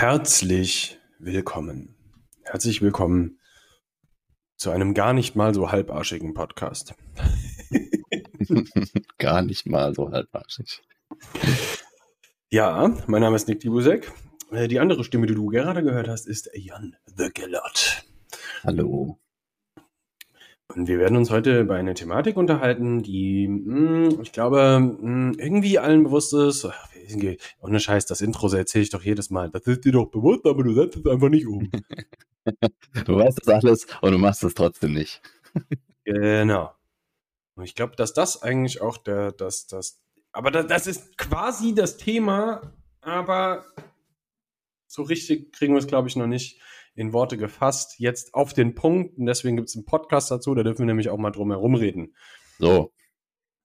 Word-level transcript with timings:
Herzlich 0.00 0.98
willkommen. 1.18 1.94
Herzlich 2.44 2.80
willkommen 2.80 3.38
zu 4.56 4.70
einem 4.70 4.94
gar 4.94 5.12
nicht 5.12 5.36
mal 5.36 5.52
so 5.52 5.70
halbarschigen 5.70 6.32
Podcast. 6.32 6.94
gar 9.18 9.42
nicht 9.42 9.66
mal 9.66 9.94
so 9.94 10.10
halbarschig. 10.10 10.80
Ja, 12.48 12.96
mein 13.08 13.20
Name 13.20 13.36
ist 13.36 13.46
Nick 13.46 13.60
Dibusek. 13.60 14.10
Äh, 14.50 14.68
die 14.68 14.80
andere 14.80 15.04
Stimme, 15.04 15.26
die 15.26 15.34
du 15.34 15.48
gerade 15.48 15.82
gehört 15.82 16.08
hast, 16.08 16.26
ist 16.26 16.48
Jan 16.54 16.96
the 17.04 17.28
Gillard. 17.28 18.06
Hallo. 18.64 19.18
Und 20.68 20.88
wir 20.88 20.98
werden 20.98 21.18
uns 21.18 21.30
heute 21.30 21.60
über 21.60 21.74
eine 21.74 21.92
Thematik 21.92 22.38
unterhalten, 22.38 23.02
die, 23.02 23.46
mh, 23.48 24.12
hm, 24.12 24.20
ich 24.22 24.32
glaube, 24.32 24.80
mh, 24.80 24.98
hm, 25.02 25.34
irgendwie 25.38 25.78
allen 25.78 26.04
bewusst 26.04 26.32
ist. 26.32 26.66
Ohne 27.60 27.80
Scheiß, 27.80 28.06
das 28.06 28.20
Intro 28.20 28.48
so 28.48 28.56
erzähle 28.56 28.82
ich 28.82 28.90
doch 28.90 29.02
jedes 29.02 29.30
Mal. 29.30 29.50
Das 29.50 29.62
ist 29.66 29.84
dir 29.84 29.92
doch 29.92 30.06
bewusst, 30.06 30.46
aber 30.46 30.62
du 30.64 30.74
setzt 30.74 30.96
es 30.96 31.06
einfach 31.06 31.28
nicht 31.28 31.46
um. 31.46 31.70
du 33.04 33.16
weißt 33.16 33.38
das 33.42 33.48
alles 33.48 33.86
und 34.00 34.12
du 34.12 34.18
machst 34.18 34.44
es 34.44 34.54
trotzdem 34.54 34.94
nicht. 34.94 35.22
genau. 36.04 36.72
Und 37.54 37.64
ich 37.64 37.74
glaube, 37.74 37.96
dass 37.96 38.12
das 38.12 38.42
eigentlich 38.42 38.80
auch 38.80 38.96
der, 38.96 39.32
das, 39.32 39.66
das, 39.66 40.02
aber 40.32 40.50
das, 40.50 40.66
das 40.66 40.86
ist 40.86 41.18
quasi 41.18 41.74
das 41.74 41.96
Thema, 41.96 42.74
aber 43.00 43.64
so 44.86 45.02
richtig 45.02 45.52
kriegen 45.52 45.74
wir 45.74 45.78
es, 45.78 45.86
glaube 45.86 46.08
ich, 46.08 46.16
noch 46.16 46.26
nicht 46.26 46.60
in 46.94 47.12
Worte 47.12 47.36
gefasst. 47.36 47.98
Jetzt 47.98 48.34
auf 48.34 48.52
den 48.52 48.74
Punkt, 48.74 49.18
und 49.18 49.26
deswegen 49.26 49.56
gibt 49.56 49.68
es 49.68 49.76
einen 49.76 49.84
Podcast 49.84 50.30
dazu, 50.30 50.54
da 50.54 50.62
dürfen 50.62 50.80
wir 50.80 50.86
nämlich 50.86 51.08
auch 51.08 51.18
mal 51.18 51.30
drum 51.30 51.50
herum 51.50 51.74
reden. 51.74 52.14
So. 52.58 52.92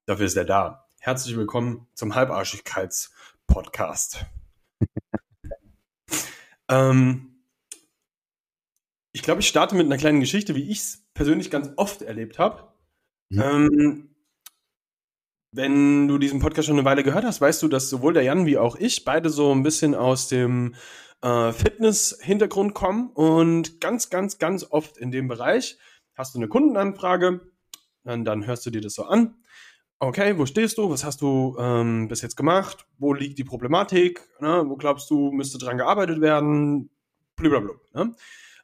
Dafür 0.05 0.26
ist 0.26 0.38
er 0.38 0.45
da. 0.45 0.84
Herzlich 1.05 1.38
willkommen 1.38 1.86
zum 1.94 2.16
Halbarschigkeits-Podcast. 2.16 4.26
ähm, 6.68 7.44
ich 9.13 9.21
glaube, 9.21 9.41
ich 9.41 9.48
starte 9.48 9.76
mit 9.76 9.85
einer 9.85 9.99
kleinen 9.99 10.20
Geschichte, 10.20 10.55
wie 10.55 10.68
ich 10.68 10.79
es 10.79 11.05
persönlich 11.13 11.52
ganz 11.52 11.70
oft 11.76 12.02
erlebt 12.02 12.40
habe. 12.40 12.74
Mhm. 13.29 13.40
Ähm, 13.40 14.16
wenn 15.52 16.07
du 16.07 16.18
diesen 16.18 16.40
Podcast 16.40 16.66
schon 16.66 16.79
eine 16.79 16.85
Weile 16.85 17.04
gehört 17.04 17.24
hast, 17.24 17.40
weißt 17.40 17.62
du, 17.62 17.68
dass 17.68 17.88
sowohl 17.88 18.13
der 18.13 18.24
Jan 18.24 18.48
wie 18.48 18.57
auch 18.57 18.76
ich 18.76 19.05
beide 19.05 19.29
so 19.29 19.51
ein 19.51 19.62
bisschen 19.62 19.94
aus 19.94 20.27
dem 20.27 20.74
äh, 21.22 21.51
Fitness-Hintergrund 21.51 22.74
kommen 22.74 23.12
und 23.12 23.79
ganz, 23.79 24.10
ganz, 24.10 24.40
ganz 24.40 24.66
oft 24.72 24.98
in 24.98 25.12
dem 25.12 25.27
Bereich 25.27 25.77
hast 26.16 26.34
du 26.34 26.40
eine 26.40 26.48
Kundenanfrage, 26.48 27.41
dann, 28.04 28.26
dann 28.26 28.48
hörst 28.48 28.66
du 28.66 28.72
dir 28.72 28.82
das 28.82 28.96
so 28.96 29.04
an. 29.04 29.35
Okay, 29.99 30.38
wo 30.38 30.46
stehst 30.46 30.77
du? 30.77 30.90
Was 30.90 31.05
hast 31.05 31.21
du 31.21 31.55
ähm, 31.57 32.07
bis 32.07 32.21
jetzt 32.21 32.35
gemacht? 32.35 32.85
Wo 32.98 33.13
liegt 33.13 33.38
die 33.38 33.43
Problematik? 33.46 34.21
Ne? 34.41 34.63
Wo 34.68 34.76
glaubst 34.76 35.10
du, 35.10 35.32
müsste 35.32 35.57
dran 35.57 35.77
gearbeitet 35.77 36.20
werden? 36.20 36.90
Blablabla. 37.38 37.74
Ne? 37.93 38.16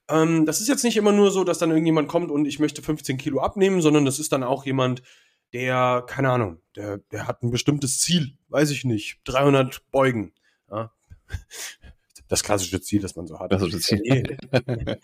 Ähm, 0.10 0.46
das 0.46 0.60
ist 0.60 0.68
jetzt 0.68 0.84
nicht 0.84 0.98
immer 0.98 1.14
nur 1.14 1.32
so, 1.32 1.44
dass 1.44 1.58
dann 1.58 1.72
irgendjemand 1.72 2.10
kommt 2.10 2.32
und 2.32 2.46
ich 2.46 2.60
möchte 2.60 2.82
15 2.82 3.18
Kilo 3.18 3.40
abnehmen, 3.40 3.82
sondern 3.82 4.04
das 4.04 4.20
ist 4.20 4.34
dann 4.34 4.44
auch 4.44 4.66
jemand, 4.66 5.04
der, 5.54 6.04
keine 6.08 6.32
Ahnung, 6.32 6.60
der, 6.76 6.98
der 6.98 7.28
hat 7.28 7.44
ein 7.44 7.52
bestimmtes 7.52 8.00
Ziel, 8.00 8.38
weiß 8.50 8.72
ich 8.72 8.84
nicht, 8.84 9.22
300 9.26 9.90
Beugen. 9.92 10.34
Ja. 10.70 10.92
Das 12.32 12.44
klassische 12.44 12.80
Ziel, 12.80 13.02
das 13.02 13.18
man 13.18 13.28
so 13.28 13.40
hat. 13.40 13.52
Das 13.52 13.62
ist 13.62 13.74
das 13.74 13.82
Ziel. 13.82 14.38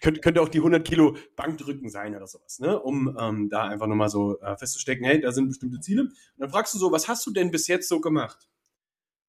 könnte, 0.00 0.20
könnte 0.20 0.42
auch 0.42 0.48
die 0.48 0.58
100 0.58 0.84
Kilo 0.84 1.16
Bankdrücken 1.36 1.88
sein 1.88 2.16
oder 2.16 2.26
sowas, 2.26 2.58
ne? 2.58 2.82
um 2.82 3.16
ähm, 3.16 3.48
da 3.48 3.68
einfach 3.68 3.86
nochmal 3.86 4.08
so 4.08 4.40
äh, 4.40 4.56
festzustecken, 4.56 5.06
hey, 5.06 5.20
da 5.20 5.30
sind 5.30 5.46
bestimmte 5.46 5.78
Ziele. 5.78 6.02
Und 6.02 6.12
dann 6.36 6.50
fragst 6.50 6.74
du 6.74 6.78
so, 6.80 6.90
was 6.90 7.06
hast 7.06 7.24
du 7.28 7.30
denn 7.30 7.52
bis 7.52 7.68
jetzt 7.68 7.88
so 7.88 8.00
gemacht? 8.00 8.50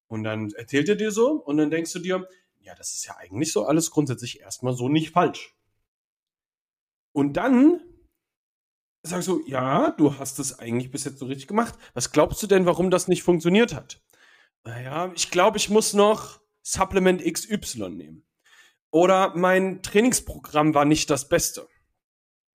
Und 0.08 0.24
dann 0.24 0.50
erzählt 0.56 0.88
er 0.88 0.96
dir 0.96 1.12
so 1.12 1.34
und 1.34 1.56
dann 1.56 1.70
denkst 1.70 1.92
du 1.92 2.00
dir, 2.00 2.28
ja, 2.58 2.74
das 2.74 2.94
ist 2.94 3.06
ja 3.06 3.16
eigentlich 3.16 3.52
so 3.52 3.64
alles 3.64 3.92
grundsätzlich 3.92 4.40
erstmal 4.40 4.72
so 4.72 4.88
nicht 4.88 5.12
falsch. 5.12 5.54
Und 7.12 7.34
dann 7.34 7.80
sagst 9.04 9.28
du, 9.28 9.40
ja, 9.46 9.92
du 9.92 10.18
hast 10.18 10.40
es 10.40 10.58
eigentlich 10.58 10.90
bis 10.90 11.04
jetzt 11.04 11.20
so 11.20 11.26
richtig 11.26 11.46
gemacht. 11.46 11.78
Was 11.94 12.10
glaubst 12.10 12.42
du 12.42 12.48
denn, 12.48 12.66
warum 12.66 12.90
das 12.90 13.06
nicht 13.06 13.22
funktioniert 13.22 13.72
hat? 13.72 14.02
Naja, 14.64 15.12
ich 15.14 15.30
glaube, 15.30 15.58
ich 15.58 15.70
muss 15.70 15.94
noch 15.94 16.40
Supplement 16.62 17.22
XY 17.22 17.90
nehmen. 17.90 18.26
Oder 18.90 19.36
mein 19.36 19.82
Trainingsprogramm 19.82 20.74
war 20.74 20.84
nicht 20.84 21.10
das 21.10 21.28
Beste. 21.28 21.68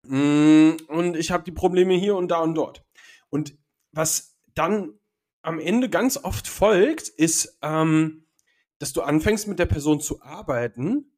Mm, 0.03 0.71
und 0.87 1.15
ich 1.15 1.31
habe 1.31 1.43
die 1.43 1.51
Probleme 1.51 1.93
hier 1.95 2.15
und 2.15 2.29
da 2.29 2.39
und 2.39 2.55
dort. 2.55 2.83
Und 3.29 3.57
was 3.91 4.37
dann 4.53 4.99
am 5.41 5.59
Ende 5.59 5.89
ganz 5.89 6.17
oft 6.17 6.47
folgt, 6.47 7.07
ist, 7.07 7.57
ähm, 7.61 8.25
dass 8.79 8.93
du 8.93 9.01
anfängst 9.01 9.47
mit 9.47 9.59
der 9.59 9.65
Person 9.65 10.01
zu 10.01 10.21
arbeiten 10.21 11.11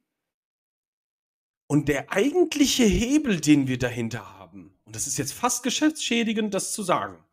und 1.67 1.89
der 1.89 2.11
eigentliche 2.11 2.83
Hebel, 2.83 3.41
den 3.41 3.67
wir 3.67 3.77
dahinter 3.77 4.37
haben, 4.37 4.77
und 4.85 4.95
das 4.95 5.07
ist 5.07 5.17
jetzt 5.17 5.33
fast 5.33 5.63
geschäftsschädigend, 5.63 6.53
das 6.53 6.71
zu 6.71 6.83
sagen, 6.83 7.23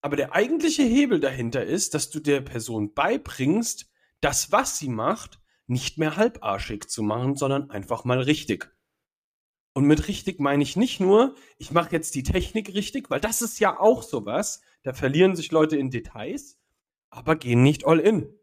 aber 0.00 0.16
der 0.16 0.34
eigentliche 0.34 0.82
Hebel 0.82 1.20
dahinter 1.20 1.64
ist, 1.64 1.94
dass 1.94 2.10
du 2.10 2.20
der 2.20 2.40
Person 2.40 2.92
beibringst, 2.92 3.88
das, 4.22 4.52
was 4.52 4.78
sie 4.78 4.88
macht, 4.88 5.40
nicht 5.66 5.98
mehr 5.98 6.16
halbarschig 6.16 6.88
zu 6.88 7.02
machen, 7.02 7.36
sondern 7.36 7.70
einfach 7.70 8.04
mal 8.04 8.20
richtig. 8.20 8.74
Und 9.74 9.84
mit 9.86 10.08
richtig 10.08 10.38
meine 10.38 10.62
ich 10.62 10.76
nicht 10.76 11.00
nur, 11.00 11.34
ich 11.58 11.72
mache 11.72 11.92
jetzt 11.92 12.14
die 12.14 12.22
Technik 12.22 12.74
richtig, 12.74 13.10
weil 13.10 13.20
das 13.20 13.42
ist 13.42 13.58
ja 13.58 13.78
auch 13.78 14.02
sowas, 14.02 14.62
da 14.82 14.92
verlieren 14.92 15.34
sich 15.34 15.50
Leute 15.50 15.76
in 15.76 15.90
Details, 15.90 16.58
aber 17.10 17.36
gehen 17.36 17.62
nicht 17.62 17.86
all 17.86 17.98
in. 17.98 18.38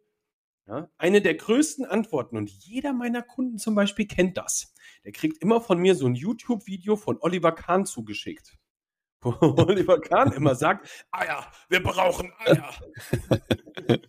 Ja, 0.68 0.90
eine 0.98 1.22
der 1.22 1.34
größten 1.34 1.86
Antworten, 1.86 2.38
und 2.38 2.50
jeder 2.50 2.94
meiner 2.94 3.24
Kunden 3.24 3.58
zum 3.58 3.74
Beispiel 3.74 4.06
kennt 4.06 4.38
das, 4.38 4.74
der 5.04 5.12
kriegt 5.12 5.42
immer 5.42 5.62
von 5.62 5.80
mir 5.80 5.96
so 5.96 6.06
ein 6.06 6.14
YouTube-Video 6.14 6.96
von 6.96 7.18
Oliver 7.22 7.54
Kahn 7.54 7.86
zugeschickt. 7.86 8.58
Wo 9.22 9.32
Oliver 9.42 10.00
Kahn 10.00 10.32
immer 10.32 10.56
sagt, 10.56 11.08
Eier, 11.12 11.46
wir 11.70 11.82
brauchen 11.84 12.32
Eier. 12.40 12.74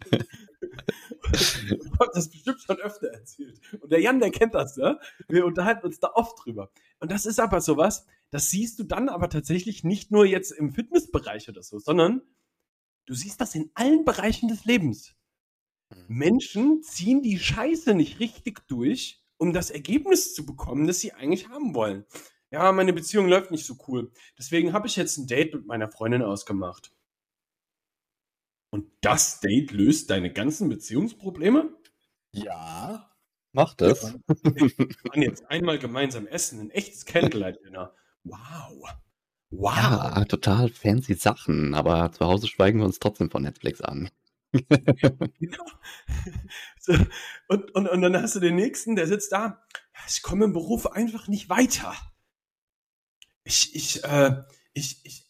ich 1.34 2.00
habe 2.00 2.10
das 2.14 2.28
bestimmt 2.28 2.60
schon 2.60 2.78
öfter 2.78 3.08
erzählt. 3.08 3.60
Und 3.80 3.90
der 3.90 4.00
Jan, 4.00 4.20
der 4.20 4.30
kennt 4.30 4.54
das, 4.54 4.76
ne? 4.76 4.98
Wir 5.28 5.46
unterhalten 5.46 5.86
uns 5.86 6.00
da 6.00 6.10
oft 6.14 6.44
drüber. 6.44 6.70
Und 6.98 7.10
das 7.10 7.26
ist 7.26 7.40
aber 7.40 7.60
sowas, 7.60 8.06
das 8.30 8.50
siehst 8.50 8.78
du 8.78 8.84
dann 8.84 9.08
aber 9.08 9.28
tatsächlich 9.28 9.84
nicht 9.84 10.10
nur 10.10 10.24
jetzt 10.24 10.52
im 10.52 10.72
Fitnessbereich 10.72 11.48
oder 11.48 11.62
so, 11.62 11.78
sondern 11.78 12.22
du 13.06 13.14
siehst 13.14 13.40
das 13.40 13.54
in 13.54 13.70
allen 13.74 14.04
Bereichen 14.04 14.48
des 14.48 14.64
Lebens. 14.64 15.14
Mhm. 15.90 16.04
Menschen 16.08 16.82
ziehen 16.82 17.22
die 17.22 17.38
Scheiße 17.38 17.94
nicht 17.94 18.20
richtig 18.20 18.66
durch, 18.68 19.22
um 19.36 19.52
das 19.52 19.70
Ergebnis 19.70 20.34
zu 20.34 20.44
bekommen, 20.44 20.86
das 20.86 21.00
sie 21.00 21.12
eigentlich 21.12 21.48
haben 21.48 21.74
wollen. 21.74 22.04
Ja, 22.50 22.72
meine 22.72 22.92
Beziehung 22.92 23.28
läuft 23.28 23.50
nicht 23.50 23.64
so 23.64 23.76
cool. 23.88 24.10
Deswegen 24.36 24.72
habe 24.72 24.86
ich 24.86 24.96
jetzt 24.96 25.18
ein 25.18 25.26
Date 25.26 25.54
mit 25.54 25.66
meiner 25.66 25.88
Freundin 25.88 26.22
ausgemacht. 26.22 26.92
Und 28.70 28.86
das 29.00 29.40
Date 29.40 29.72
löst 29.72 30.10
deine 30.10 30.32
ganzen 30.32 30.68
Beziehungsprobleme? 30.68 31.76
Ja, 32.32 33.10
macht 33.52 33.80
das. 33.80 34.14
Wir 34.26 34.70
waren 35.04 35.22
jetzt 35.22 35.44
einmal 35.50 35.78
gemeinsam 35.78 36.26
essen, 36.26 36.60
ein 36.60 36.70
echtes 36.70 37.04
Candlelight-Dinner. 37.04 37.94
Wow. 38.24 38.90
Wow. 39.50 39.74
Ja, 39.74 40.24
total 40.26 40.68
fancy 40.68 41.14
Sachen, 41.14 41.74
aber 41.74 42.12
zu 42.12 42.24
Hause 42.24 42.46
schweigen 42.46 42.78
wir 42.78 42.86
uns 42.86 43.00
trotzdem 43.00 43.30
von 43.30 43.42
Netflix 43.42 43.80
an 43.80 44.10
genau. 45.38 45.64
So, 46.80 46.92
und, 47.48 47.70
und, 47.72 47.88
und 47.88 48.02
dann 48.02 48.20
hast 48.20 48.34
du 48.34 48.40
den 48.40 48.56
nächsten, 48.56 48.96
der 48.96 49.06
sitzt 49.06 49.32
da. 49.32 49.64
Ich 50.08 50.22
komme 50.22 50.44
im 50.44 50.52
Beruf 50.52 50.86
einfach 50.86 51.28
nicht 51.28 51.48
weiter. 51.48 51.94
Ich, 53.44 53.74
ich, 53.74 54.04
äh, 54.04 54.42
ich, 54.72 55.04
ich, 55.04 55.04
ich 55.04 55.29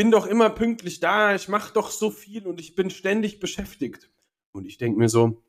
bin 0.00 0.10
doch 0.10 0.24
immer 0.24 0.48
pünktlich 0.48 1.00
da, 1.00 1.34
ich 1.34 1.48
mache 1.48 1.74
doch 1.74 1.90
so 1.90 2.10
viel 2.10 2.46
und 2.46 2.58
ich 2.58 2.74
bin 2.74 2.88
ständig 2.88 3.38
beschäftigt. 3.38 4.10
Und 4.50 4.64
ich 4.64 4.78
denke 4.78 4.98
mir 4.98 5.10
so, 5.10 5.44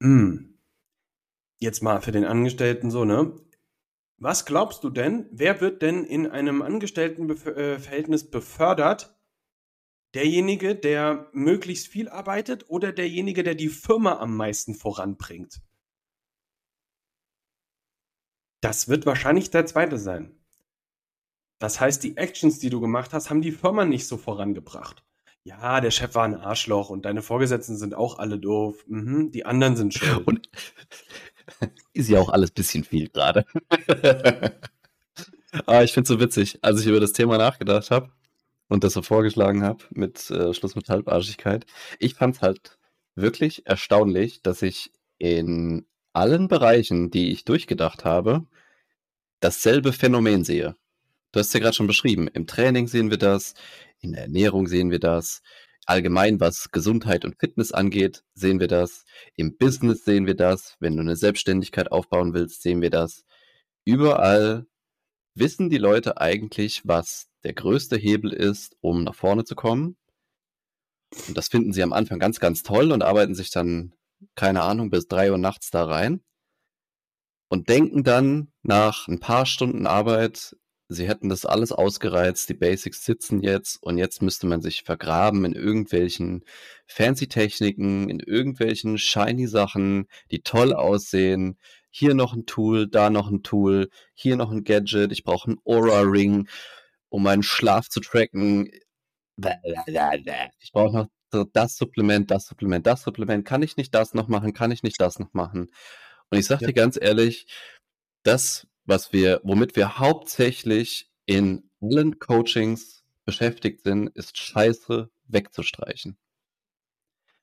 hm, 0.00 0.56
jetzt 1.58 1.82
mal 1.82 2.00
für 2.00 2.12
den 2.12 2.24
Angestellten 2.24 2.92
so, 2.92 3.04
ne? 3.04 3.34
Was 4.16 4.46
glaubst 4.46 4.84
du 4.84 4.90
denn, 4.90 5.26
wer 5.32 5.60
wird 5.60 5.82
denn 5.82 6.04
in 6.04 6.28
einem 6.28 6.62
Angestelltenverhältnis 6.62 8.30
befördert, 8.30 9.12
Derjenige, 10.14 10.76
der 10.76 11.28
möglichst 11.32 11.88
viel 11.88 12.08
arbeitet 12.08 12.70
oder 12.70 12.92
derjenige, 12.92 13.42
der 13.42 13.56
die 13.56 13.70
Firma 13.70 14.20
am 14.20 14.36
meisten 14.36 14.76
voranbringt? 14.76 15.60
Das 18.60 18.88
wird 18.88 19.04
wahrscheinlich 19.04 19.50
der 19.50 19.66
zweite 19.66 19.98
sein. 19.98 20.37
Das 21.58 21.80
heißt, 21.80 22.02
die 22.04 22.16
Actions, 22.16 22.58
die 22.58 22.70
du 22.70 22.80
gemacht 22.80 23.12
hast, 23.12 23.30
haben 23.30 23.42
die 23.42 23.52
Firma 23.52 23.84
nicht 23.84 24.06
so 24.06 24.16
vorangebracht. 24.16 25.02
Ja, 25.44 25.80
der 25.80 25.90
Chef 25.90 26.14
war 26.14 26.24
ein 26.24 26.34
Arschloch 26.36 26.90
und 26.90 27.04
deine 27.04 27.22
Vorgesetzten 27.22 27.76
sind 27.76 27.94
auch 27.94 28.18
alle 28.18 28.38
doof. 28.38 28.84
Mhm, 28.86 29.30
die 29.30 29.46
anderen 29.46 29.76
sind 29.76 29.94
schuld. 29.94 30.26
Und 30.26 30.50
ist 31.94 32.10
ja 32.10 32.20
auch 32.20 32.28
alles 32.28 32.50
ein 32.50 32.54
bisschen 32.54 32.84
viel 32.84 33.08
gerade. 33.08 33.46
Aber 35.64 35.82
ich 35.84 35.94
finde 35.94 36.02
es 36.02 36.08
so 36.08 36.20
witzig, 36.20 36.58
als 36.62 36.80
ich 36.80 36.86
über 36.86 37.00
das 37.00 37.14
Thema 37.14 37.38
nachgedacht 37.38 37.90
habe 37.90 38.12
und 38.68 38.84
das 38.84 38.92
so 38.92 39.00
vorgeschlagen 39.00 39.62
habe 39.62 39.84
mit 39.90 40.30
äh, 40.30 40.52
Schluss 40.52 40.74
mit 40.74 40.90
Halbarschigkeit. 40.90 41.64
Ich 41.98 42.14
fand 42.14 42.36
es 42.36 42.42
halt 42.42 42.78
wirklich 43.14 43.66
erstaunlich, 43.66 44.42
dass 44.42 44.60
ich 44.60 44.92
in 45.16 45.86
allen 46.12 46.48
Bereichen, 46.48 47.10
die 47.10 47.30
ich 47.32 47.44
durchgedacht 47.44 48.04
habe, 48.04 48.46
dasselbe 49.40 49.92
Phänomen 49.92 50.44
sehe. 50.44 50.76
Du 51.32 51.40
hast 51.40 51.52
ja 51.52 51.60
gerade 51.60 51.74
schon 51.74 51.86
beschrieben. 51.86 52.28
Im 52.28 52.46
Training 52.46 52.86
sehen 52.88 53.10
wir 53.10 53.18
das, 53.18 53.54
in 54.00 54.12
der 54.12 54.22
Ernährung 54.22 54.66
sehen 54.66 54.90
wir 54.90 54.98
das, 54.98 55.42
allgemein 55.84 56.40
was 56.40 56.70
Gesundheit 56.70 57.24
und 57.24 57.38
Fitness 57.38 57.72
angeht, 57.72 58.22
sehen 58.34 58.60
wir 58.60 58.68
das. 58.68 59.04
Im 59.36 59.56
Business 59.56 60.04
sehen 60.04 60.26
wir 60.26 60.34
das. 60.34 60.76
Wenn 60.80 60.96
du 60.96 61.00
eine 61.02 61.16
Selbstständigkeit 61.16 61.90
aufbauen 61.92 62.34
willst, 62.34 62.62
sehen 62.62 62.82
wir 62.82 62.90
das. 62.90 63.24
Überall 63.84 64.66
wissen 65.34 65.70
die 65.70 65.78
Leute 65.78 66.20
eigentlich, 66.20 66.82
was 66.84 67.28
der 67.42 67.54
größte 67.54 67.96
Hebel 67.96 68.32
ist, 68.32 68.76
um 68.80 69.04
nach 69.04 69.14
vorne 69.14 69.44
zu 69.44 69.54
kommen. 69.54 69.96
Und 71.26 71.36
das 71.36 71.48
finden 71.48 71.72
sie 71.72 71.82
am 71.82 71.92
Anfang 71.92 72.18
ganz, 72.18 72.38
ganz 72.40 72.62
toll 72.62 72.92
und 72.92 73.02
arbeiten 73.02 73.34
sich 73.34 73.50
dann, 73.50 73.94
keine 74.34 74.62
Ahnung, 74.62 74.90
bis 74.90 75.08
drei 75.08 75.30
Uhr 75.30 75.38
nachts 75.38 75.70
da 75.70 75.84
rein 75.84 76.22
und 77.48 77.68
denken 77.68 78.04
dann 78.04 78.52
nach 78.62 79.08
ein 79.08 79.20
paar 79.20 79.46
Stunden 79.46 79.86
Arbeit, 79.86 80.54
sie 80.88 81.06
hätten 81.06 81.28
das 81.28 81.44
alles 81.44 81.70
ausgereizt, 81.72 82.48
die 82.48 82.54
Basics 82.54 83.04
sitzen 83.04 83.40
jetzt 83.40 83.82
und 83.82 83.98
jetzt 83.98 84.22
müsste 84.22 84.46
man 84.46 84.62
sich 84.62 84.82
vergraben 84.82 85.44
in 85.44 85.52
irgendwelchen 85.52 86.44
fancy 86.86 87.28
Techniken, 87.28 88.08
in 88.08 88.20
irgendwelchen 88.20 88.98
shiny 88.98 89.46
Sachen, 89.46 90.08
die 90.30 90.40
toll 90.40 90.72
aussehen. 90.72 91.58
Hier 91.90 92.14
noch 92.14 92.34
ein 92.34 92.46
Tool, 92.46 92.88
da 92.88 93.10
noch 93.10 93.30
ein 93.30 93.42
Tool, 93.42 93.90
hier 94.14 94.36
noch 94.36 94.50
ein 94.50 94.64
Gadget, 94.64 95.12
ich 95.12 95.24
brauche 95.24 95.48
einen 95.48 95.58
Aura 95.64 96.00
Ring, 96.00 96.48
um 97.08 97.22
meinen 97.22 97.42
Schlaf 97.42 97.88
zu 97.88 98.00
tracken. 98.00 98.70
Ich 100.60 100.72
brauche 100.72 100.94
noch 100.94 101.08
das 101.52 101.76
Supplement, 101.76 102.30
das 102.30 102.46
Supplement, 102.46 102.86
das 102.86 103.02
Supplement. 103.02 103.44
Kann 103.44 103.62
ich 103.62 103.76
nicht 103.76 103.94
das 103.94 104.14
noch 104.14 104.28
machen? 104.28 104.54
Kann 104.54 104.70
ich 104.70 104.82
nicht 104.82 105.00
das 105.00 105.18
noch 105.18 105.34
machen? 105.34 105.70
Und 106.30 106.38
ich 106.38 106.46
sage 106.46 106.62
ja. 106.62 106.68
dir 106.68 106.74
ganz 106.74 106.98
ehrlich, 107.00 107.46
das, 108.22 108.66
was 108.88 109.12
wir, 109.12 109.40
womit 109.44 109.76
wir 109.76 109.98
hauptsächlich 109.98 111.10
in 111.26 111.70
allen 111.80 112.18
Coachings 112.18 113.04
beschäftigt 113.26 113.82
sind, 113.82 114.08
ist 114.16 114.38
Scheiße 114.38 115.10
wegzustreichen. 115.26 116.16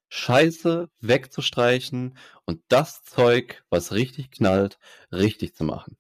Scheiße 0.10 0.90
wegzustreichen 1.02 2.18
und 2.46 2.62
das 2.68 3.04
Zeug, 3.04 3.64
was 3.70 3.94
richtig 3.94 4.32
knallt, 4.32 4.80
richtig 5.12 5.56
zu 5.56 5.64
machen. 5.64 5.98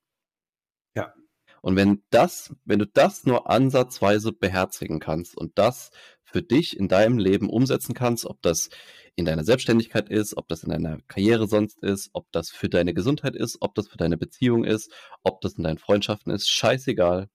Ja. 0.96 1.14
Und 1.62 1.76
wenn 1.76 2.04
das, 2.10 2.56
wenn 2.66 2.80
du 2.80 2.88
das 2.88 3.26
nur 3.26 3.50
ansatzweise 3.50 4.32
beherzigen 4.32 5.00
kannst 5.00 5.38
und 5.38 5.60
das 5.60 5.92
für 6.24 6.42
dich 6.42 6.76
in 6.76 6.88
deinem 6.88 7.20
Leben 7.20 7.50
umsetzen 7.50 7.94
kannst, 7.94 8.26
ob 8.26 8.42
das 8.42 8.70
in 9.16 9.26
deiner 9.26 9.44
Selbstständigkeit 9.44 10.10
ist, 10.10 10.36
ob 10.36 10.48
das 10.48 10.64
in 10.64 10.70
deiner 10.70 11.00
Karriere 11.08 11.48
sonst 11.48 11.82
ist, 11.82 12.10
ob 12.14 12.32
das 12.32 12.50
für 12.50 12.70
deine 12.70 12.94
Gesundheit 12.94 13.36
ist, 13.36 13.58
ob 13.62 13.74
das 13.76 13.88
für 13.88 13.98
deine 13.98 14.18
Beziehung 14.18 14.66
ist, 14.66 14.92
ob 15.24 15.42
das 15.42 15.54
in 15.54 15.64
deinen 15.64 15.78
Freundschaften 15.78 16.34
ist, 16.34 16.50
scheißegal. 16.50 17.30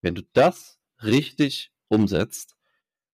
Wenn 0.00 0.14
du 0.14 0.22
das 0.32 0.78
richtig 1.02 1.72
umsetzt, 1.88 2.56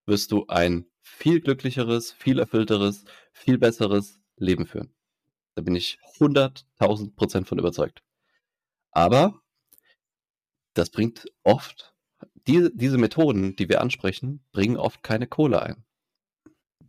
wirst 0.07 0.31
du 0.31 0.47
ein 0.47 0.87
viel 1.03 1.41
glücklicheres, 1.41 2.13
viel 2.13 2.39
erfüllteres, 2.39 3.05
viel 3.33 3.59
besseres 3.59 4.21
Leben 4.37 4.67
führen. 4.67 4.95
Da 5.57 5.63
bin 5.63 5.75
ich 5.75 5.99
100.000 6.19 7.17
Prozent 7.17 7.49
von 7.49 7.59
überzeugt. 7.59 8.03
Aber 8.93 9.41
das 10.75 10.91
bringt 10.91 11.27
oft, 11.43 11.95
die, 12.47 12.71
diese 12.73 12.99
Methoden, 12.99 13.57
die 13.57 13.69
wir 13.69 13.81
ansprechen, 13.81 14.45
bringen 14.53 14.77
oft 14.77 15.03
keine 15.03 15.27
Kohle 15.27 15.63
ein 15.63 15.86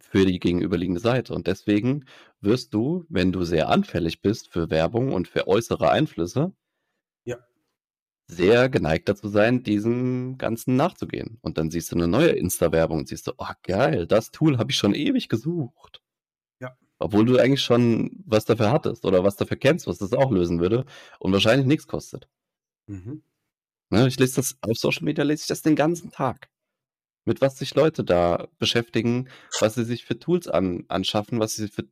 für 0.09 0.25
die 0.25 0.39
gegenüberliegende 0.39 1.01
Seite. 1.01 1.33
Und 1.33 1.48
deswegen 1.48 2.06
wirst 2.39 2.74
du, 2.74 3.06
wenn 3.09 3.31
du 3.31 3.44
sehr 3.44 3.69
anfällig 3.69 4.21
bist 4.21 4.51
für 4.51 4.69
Werbung 4.69 5.13
und 5.13 5.27
für 5.27 5.48
äußere 5.48 5.89
Einflüsse, 5.89 6.54
ja. 7.25 7.38
sehr 8.27 8.69
geneigt 8.69 9.09
dazu 9.09 9.27
sein, 9.27 9.63
diesem 9.63 10.38
Ganzen 10.38 10.75
nachzugehen. 10.75 11.39
Und 11.42 11.57
dann 11.57 11.69
siehst 11.71 11.92
du 11.92 11.95
eine 11.95 12.07
neue 12.07 12.30
Insta-Werbung 12.30 13.00
und 13.00 13.07
siehst 13.07 13.27
du, 13.27 13.33
oh 13.38 13.51
geil, 13.63 14.07
das 14.07 14.31
Tool 14.31 14.57
habe 14.57 14.71
ich 14.71 14.77
schon 14.77 14.94
ewig 14.94 15.30
gesucht. 15.30 16.01
Ja. 16.62 16.77
Obwohl 17.00 17.25
du 17.25 17.38
eigentlich 17.38 17.62
schon 17.62 18.24
was 18.25 18.45
dafür 18.45 18.71
hattest 18.71 19.06
oder 19.06 19.24
was 19.24 19.36
dafür 19.36 19.57
kennst, 19.57 19.88
was 19.88 19.98
das 19.98 20.13
auch 20.13 20.31
lösen 20.31 20.60
würde 20.60 20.86
und 21.19 21.33
wahrscheinlich 21.33 21.68
nichts 21.68 21.88
kostet. 21.88 22.30
Mhm. 22.88 23.24
Ne, 23.89 24.07
ich 24.07 24.19
lese 24.19 24.36
das 24.38 24.57
auf 24.62 24.77
Social 24.77 25.03
Media, 25.03 25.24
lese 25.24 25.42
ich 25.42 25.48
das 25.48 25.62
den 25.62 25.75
ganzen 25.75 26.12
Tag 26.12 26.50
mit 27.27 27.41
was 27.41 27.57
sich 27.57 27.75
Leute 27.75 28.03
da 28.03 28.47
beschäftigen, 28.57 29.29
was 29.59 29.75
sie 29.75 29.83
sich 29.85 30.06
für 30.06 30.18
Tools 30.18 30.47
an, 30.47 30.85
anschaffen, 30.88 31.39
was 31.39 31.56
sie 31.56 31.68
für, 31.68 31.83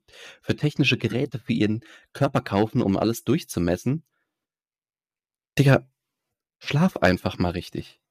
für 0.42 0.56
technische 0.56 0.98
Geräte 0.98 1.40
für 1.40 1.54
ihren 1.54 1.82
Körper 2.14 2.42
kaufen, 2.42 2.82
um 2.82 2.98
alles 2.98 3.24
durchzumessen. 3.24 4.04
Digga, 5.60 5.88
schlaf 6.60 6.98
einfach 6.98 7.38
mal 7.38 7.52
richtig. 7.52 8.02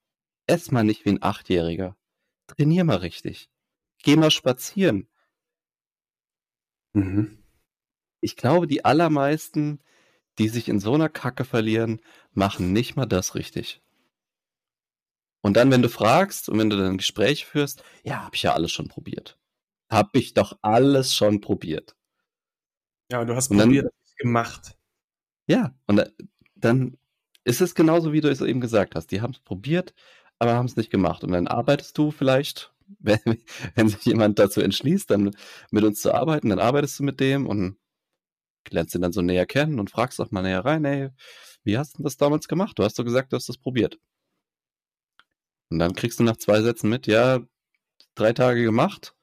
Ess 0.46 0.70
mal 0.70 0.84
nicht 0.84 1.04
wie 1.04 1.10
ein 1.10 1.22
Achtjähriger. 1.22 1.96
Trainier 2.46 2.84
mal 2.84 2.98
richtig. 2.98 3.48
Geh 4.02 4.16
mal 4.16 4.30
spazieren. 4.30 5.08
Mhm. 6.94 7.42
Ich 8.20 8.36
glaube, 8.36 8.66
die 8.66 8.84
allermeisten, 8.84 9.80
die 10.38 10.48
sich 10.48 10.68
in 10.68 10.80
so 10.80 10.94
einer 10.94 11.08
Kacke 11.08 11.44
verlieren, 11.44 12.00
machen 12.32 12.72
nicht 12.72 12.96
mal 12.96 13.06
das 13.06 13.34
richtig. 13.34 13.83
Und 15.44 15.58
dann, 15.58 15.70
wenn 15.70 15.82
du 15.82 15.90
fragst 15.90 16.48
und 16.48 16.58
wenn 16.58 16.70
du 16.70 16.78
dann 16.78 16.92
ein 16.92 16.96
Gespräch 16.96 17.44
führst, 17.44 17.84
ja, 18.02 18.24
habe 18.24 18.34
ich 18.34 18.44
ja 18.44 18.54
alles 18.54 18.72
schon 18.72 18.88
probiert. 18.88 19.38
Habe 19.90 20.18
ich 20.18 20.32
doch 20.32 20.58
alles 20.62 21.14
schon 21.14 21.42
probiert. 21.42 21.94
Ja, 23.12 23.20
und 23.20 23.26
du 23.26 23.36
hast 23.36 23.50
und 23.50 23.58
probiert, 23.58 23.84
dann, 23.84 24.16
gemacht. 24.16 24.74
Ja, 25.46 25.74
und 25.86 26.02
dann 26.54 26.96
ist 27.44 27.60
es 27.60 27.74
genauso, 27.74 28.14
wie 28.14 28.22
du 28.22 28.30
es 28.30 28.40
eben 28.40 28.62
gesagt 28.62 28.94
hast. 28.94 29.08
Die 29.08 29.20
haben 29.20 29.32
es 29.32 29.38
probiert, 29.38 29.92
aber 30.38 30.54
haben 30.54 30.64
es 30.64 30.76
nicht 30.76 30.90
gemacht. 30.90 31.22
Und 31.22 31.32
dann 31.32 31.46
arbeitest 31.46 31.98
du 31.98 32.10
vielleicht, 32.10 32.72
wenn, 33.00 33.20
wenn 33.74 33.88
sich 33.90 34.02
jemand 34.06 34.38
dazu 34.38 34.62
entschließt, 34.62 35.10
dann 35.10 35.36
mit 35.70 35.84
uns 35.84 36.00
zu 36.00 36.14
arbeiten, 36.14 36.48
dann 36.48 36.58
arbeitest 36.58 36.98
du 37.00 37.02
mit 37.02 37.20
dem 37.20 37.46
und 37.46 37.76
lernst 38.70 38.94
ihn 38.94 39.02
dann 39.02 39.12
so 39.12 39.20
näher 39.20 39.44
kennen 39.44 39.78
und 39.78 39.90
fragst 39.90 40.22
auch 40.22 40.30
mal 40.30 40.40
näher 40.40 40.64
rein, 40.64 40.86
ey, 40.86 41.10
wie 41.64 41.76
hast 41.76 41.98
du 41.98 42.02
das 42.02 42.16
damals 42.16 42.48
gemacht? 42.48 42.78
Du 42.78 42.82
hast 42.82 42.98
doch 42.98 43.04
gesagt, 43.04 43.30
du 43.30 43.36
hast 43.36 43.50
das 43.50 43.58
probiert. 43.58 43.98
Und 45.74 45.80
dann 45.80 45.96
kriegst 45.96 46.20
du 46.20 46.22
nach 46.22 46.36
zwei 46.36 46.62
Sätzen 46.62 46.88
mit, 46.88 47.08
ja, 47.08 47.40
drei 48.14 48.32
Tage 48.32 48.62
gemacht, 48.62 49.16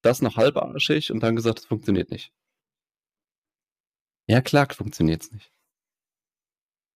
das 0.00 0.22
noch 0.22 0.38
halbarschig 0.38 1.12
und 1.12 1.20
dann 1.20 1.36
gesagt, 1.36 1.58
es 1.58 1.66
funktioniert 1.66 2.10
nicht. 2.10 2.32
Ja, 4.26 4.40
klar 4.40 4.66
funktioniert 4.72 5.20
es 5.20 5.32
nicht. 5.32 5.52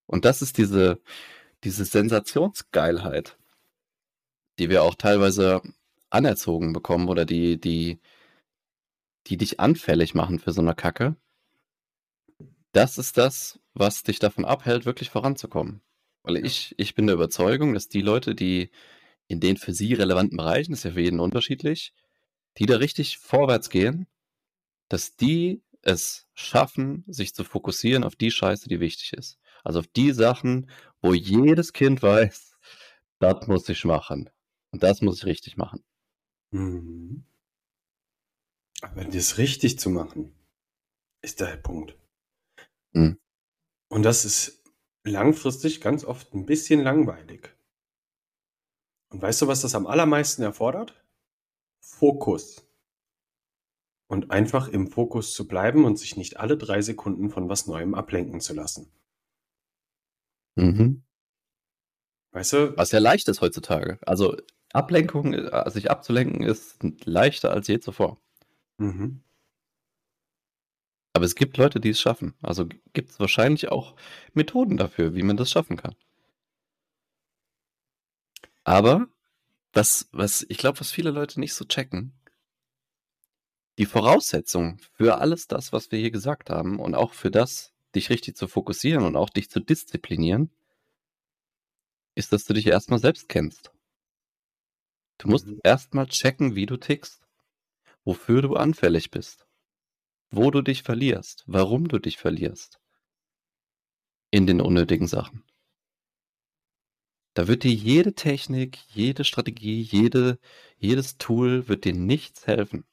Und 0.07 0.25
das 0.25 0.41
ist 0.41 0.57
diese, 0.57 0.99
diese 1.63 1.85
Sensationsgeilheit, 1.85 3.37
die 4.59 4.71
wir 4.71 4.83
auch 4.83 4.95
teilweise 4.95 5.61
anerzogen 6.09 6.73
bekommen 6.73 7.11
oder 7.11 7.27
die, 7.27 7.61
die, 7.61 8.01
die 9.27 9.37
dich 9.37 9.61
anfällig 9.61 10.15
machen 10.15 10.39
für 10.39 10.53
so 10.53 10.63
eine 10.63 10.75
Kacke. 10.75 11.17
Das 12.73 12.97
ist 12.97 13.19
das, 13.19 13.61
was 13.75 14.05
dich 14.05 14.21
davon 14.21 14.47
abhält, 14.47 14.87
wirklich 14.87 15.11
voranzukommen. 15.11 15.83
Weil 16.25 16.39
ja. 16.39 16.45
ich, 16.45 16.75
ich 16.79 16.95
bin 16.95 17.07
der 17.07 17.15
Überzeugung, 17.15 17.75
dass 17.75 17.89
die 17.89 18.01
Leute, 18.01 18.35
die 18.35 18.71
in 19.29 19.41
den 19.41 19.57
für 19.57 19.73
sie 19.73 19.95
relevanten 19.95 20.37
Bereichen, 20.37 20.73
das 20.73 20.81
ist 20.81 20.85
ja 20.85 20.93
für 20.93 21.01
jeden 21.01 21.21
unterschiedlich, 21.21 21.95
die 22.59 22.67
da 22.67 22.77
richtig 22.77 23.19
vorwärts 23.19 23.71
gehen, 23.71 24.07
dass 24.89 25.17
die 25.17 25.63
es 25.83 26.27
schaffen, 26.35 27.05
sich 27.07 27.35
zu 27.35 27.45
fokussieren 27.45 28.05
auf 28.05 28.17
die 28.17 28.31
Scheiße, 28.31 28.69
die 28.69 28.81
wichtig 28.81 29.13
ist. 29.13 29.39
Also 29.63 29.81
auf 29.81 29.87
die 29.87 30.13
Sachen, 30.13 30.71
wo 31.01 31.15
jedes 31.15 31.73
Kind 31.73 32.03
weiß, 32.03 32.59
das 33.19 33.47
muss 33.47 33.69
ich 33.69 33.85
machen. 33.85 34.31
Und 34.71 34.83
das 34.83 35.03
muss 35.03 35.19
ich 35.19 35.27
richtig 35.27 35.57
machen. 35.57 35.85
Mhm. 36.51 37.25
Aber 38.81 39.05
das 39.05 39.39
richtig 39.39 39.79
zu 39.79 39.91
machen, 39.91 40.35
ist 41.23 41.41
der 41.41 41.57
Punkt. 41.57 41.97
Mhm. 42.93 43.19
Und 43.89 44.03
das 44.03 44.25
ist 44.25 44.64
langfristig 45.05 45.81
ganz 45.81 46.05
oft 46.05 46.35
ein 46.35 46.47
bisschen 46.47 46.81
langweilig. 46.83 47.55
Und 49.11 49.23
weißt 49.23 49.43
du, 49.43 49.47
was 49.47 49.61
das 49.61 49.75
am 49.75 49.87
allermeisten 49.87 50.43
erfordert? 50.43 51.05
Fokus. 51.81 52.67
Und 54.09 54.31
einfach 54.31 54.69
im 54.69 54.89
Fokus 54.89 55.35
zu 55.35 55.47
bleiben 55.47 55.85
und 55.85 55.99
sich 55.99 56.17
nicht 56.17 56.39
alle 56.39 56.57
drei 56.57 56.83
Sekunden 56.83 57.31
von 57.31 57.49
was 57.49 57.67
Neuem 57.67 57.95
ablenken 57.95 58.41
zu 58.41 58.55
lassen. 58.55 58.91
Mhm. 60.57 61.03
Weißt 62.33 62.53
du? 62.53 62.77
Was 62.77 62.93
ja 62.93 62.99
leicht 62.99 63.29
ist 63.29 63.41
heutzutage. 63.41 63.99
Also 64.05 64.37
Ablenkung, 64.73 65.33
äh, 65.35 65.71
sich 65.71 65.91
abzulenken, 65.91 66.43
ist 66.43 66.79
leichter 67.05 67.53
als 67.53 67.69
je 67.69 67.79
zuvor. 67.79 68.21
Mhm. 68.79 69.23
Aber 71.15 71.25
es 71.25 71.37
gibt 71.37 71.57
Leute, 71.57 71.81
die 71.81 71.91
es 71.91 72.01
schaffen. 72.01 72.35
Also 72.43 72.67
gibt 72.93 73.11
es 73.11 73.21
wahrscheinlich 73.21 73.69
auch 73.69 73.95
Methoden 74.35 74.77
dafür, 74.77 75.15
wie 75.15 75.23
man 75.23 75.37
das 75.37 75.51
schaffen 75.51 75.77
kann. 75.77 75.95
Aber 78.65 79.07
was, 79.73 80.09
was, 80.13 80.45
ich 80.49 80.59
glaube, 80.59 80.81
was 80.81 80.91
viele 80.91 81.11
Leute 81.11 81.39
nicht 81.39 81.55
so 81.55 81.65
checken, 81.65 82.13
die 83.79 83.87
Voraussetzung 83.87 84.79
für 84.97 85.19
alles 85.19 85.47
das, 85.47 85.73
was 85.73 85.91
wir 85.91 85.99
hier 85.99 86.11
gesagt 86.11 86.51
haben 86.51 86.79
und 86.79 86.95
auch 86.95 87.13
für 87.13 87.31
das, 87.31 87.73
dich 87.95 88.11
richtig 88.11 88.37
zu 88.37 88.49
fokussieren 88.49 89.05
und 89.05 89.17
auch 89.17 89.31
dich 89.31 89.51
zu 89.51 89.61
disziplinieren, 89.61 90.51
ist, 92.17 92.33
dass 92.33 92.45
du 92.45 92.55
dich 92.55 92.67
erstmal 92.67 92.99
selbst 92.99 93.29
kennst. 93.29 93.73
Du 95.19 95.29
musst 95.29 95.47
mhm. 95.47 95.61
erstmal 95.63 96.07
checken, 96.07 96.55
wie 96.55 96.67
du 96.67 96.77
tickst, 96.77 97.27
wofür 98.05 98.43
du 98.43 98.57
anfällig 98.57 99.11
bist, 99.11 99.47
wo 100.37 100.51
du 100.51 100.63
dich 100.63 100.83
verlierst, 100.83 101.45
warum 101.47 101.89
du 101.89 101.99
dich 101.99 102.19
verlierst 102.19 102.81
in 104.31 104.47
den 104.47 104.61
unnötigen 104.61 105.07
Sachen. 105.07 105.45
Da 107.35 107.49
wird 107.49 107.65
dir 107.65 107.73
jede 107.73 108.15
Technik, 108.15 108.79
jede 108.89 109.25
Strategie, 109.25 109.81
jede, 109.81 110.39
jedes 110.77 111.19
Tool 111.19 111.69
wird 111.69 111.85
dir 111.85 111.95
nichts 111.95 112.47
helfen, 112.47 112.85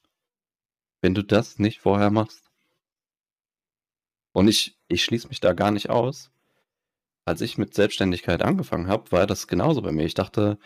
wenn 1.02 1.14
du 1.14 1.24
das 1.24 1.60
nicht 1.60 1.80
vorher 1.80 2.10
machst. 2.10 2.52
Und 4.34 4.48
ich, 4.48 4.78
ich 4.88 5.04
schließe 5.04 5.28
mich 5.28 5.40
da 5.40 5.54
gar 5.54 5.72
nicht 5.72 5.90
aus. 5.90 6.32
Als 7.26 7.42
ich 7.42 7.58
mit 7.58 7.74
Selbstständigkeit 7.74 8.42
angefangen 8.42 8.88
habe, 8.88 9.12
war 9.12 9.28
das 9.28 9.48
genauso 9.48 9.82
bei 9.82 9.92
mir. 9.92 10.06
Ich 10.06 10.16
dachte, 10.16 10.58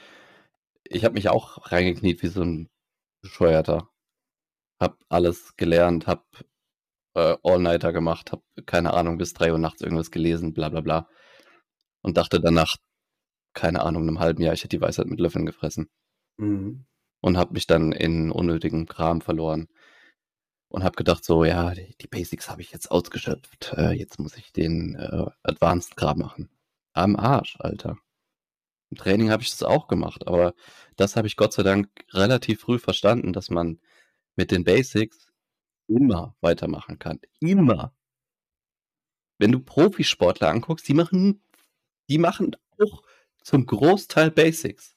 ich 0.84 1.04
habe 1.04 1.16
mich 1.16 1.30
auch 1.30 1.72
reingekniet 1.72 2.22
wie 2.24 2.28
so 2.28 2.44
ein 2.44 2.70
Bescheuerter. 3.22 3.90
Hab 4.80 5.04
alles 5.10 5.56
gelernt, 5.58 6.08
hab 6.08 6.26
äh, 7.16 7.38
All-Nighter 7.44 7.94
gemacht, 7.94 8.32
hab 8.32 8.44
keine 8.66 8.94
Ahnung, 8.94 9.18
bis 9.18 9.34
drei 9.34 9.52
Uhr 9.52 9.58
nachts 9.58 9.82
irgendwas 9.82 10.12
gelesen, 10.12 10.54
bla 10.54 10.70
bla 10.70 10.82
bla. 10.82 11.10
Und 12.02 12.18
dachte 12.18 12.40
danach, 12.40 12.78
keine 13.54 13.82
Ahnung, 13.82 14.04
einem 14.04 14.20
halben 14.20 14.44
Jahr, 14.44 14.54
ich 14.54 14.62
hätte 14.62 14.78
die 14.78 14.82
Weisheit 14.82 15.08
mit 15.08 15.20
Löffeln 15.20 15.46
gefressen. 15.46 15.90
Mhm. 16.38 16.86
Und 17.22 17.38
habe 17.38 17.54
mich 17.54 17.66
dann 17.66 17.92
in 17.92 18.32
unnötigen 18.32 18.86
Kram 18.86 19.22
verloren. 19.22 19.68
Und 20.68 20.84
habe 20.84 20.96
gedacht, 20.96 21.24
so, 21.24 21.46
ja, 21.46 21.74
die, 21.74 21.96
die 22.02 22.08
Basics 22.08 22.50
habe 22.50 22.62
ich 22.62 22.72
jetzt 22.72 22.92
ausgeschöpft. 22.92 23.74
Äh, 23.78 23.94
jetzt 23.94 24.20
muss 24.20 24.36
ich 24.38 24.52
den 24.52 24.96
äh, 24.96 25.26
Advanced-Kram 25.44 26.20
machen. 26.20 26.50
Am 26.94 27.16
Arsch, 27.16 27.56
Alter. 27.60 27.98
Im 28.92 28.98
Training 28.98 29.32
habe 29.32 29.42
ich 29.42 29.50
das 29.50 29.64
auch 29.64 29.88
gemacht, 29.88 30.28
aber 30.28 30.54
das 30.96 31.16
habe 31.16 31.28
ich 31.28 31.38
Gott 31.38 31.54
sei 31.54 31.64
Dank 31.64 31.90
relativ 32.12 32.62
früh 32.62 32.78
verstanden, 32.78 33.34
dass 33.34 33.50
man 33.50 33.80
mit 34.36 34.52
den 34.52 34.64
Basics 34.64 35.28
immer 35.88 36.36
weitermachen 36.42 37.00
kann. 37.00 37.20
Immer. 37.40 37.94
Wenn 39.38 39.52
du 39.52 39.60
Profisportler 39.60 40.50
anguckst, 40.50 40.88
die 40.88 40.94
machen, 40.94 41.42
die 42.10 42.18
machen 42.18 42.56
auch 42.80 43.04
zum 43.44 43.66
Großteil 43.66 44.32
Basics. 44.32 44.96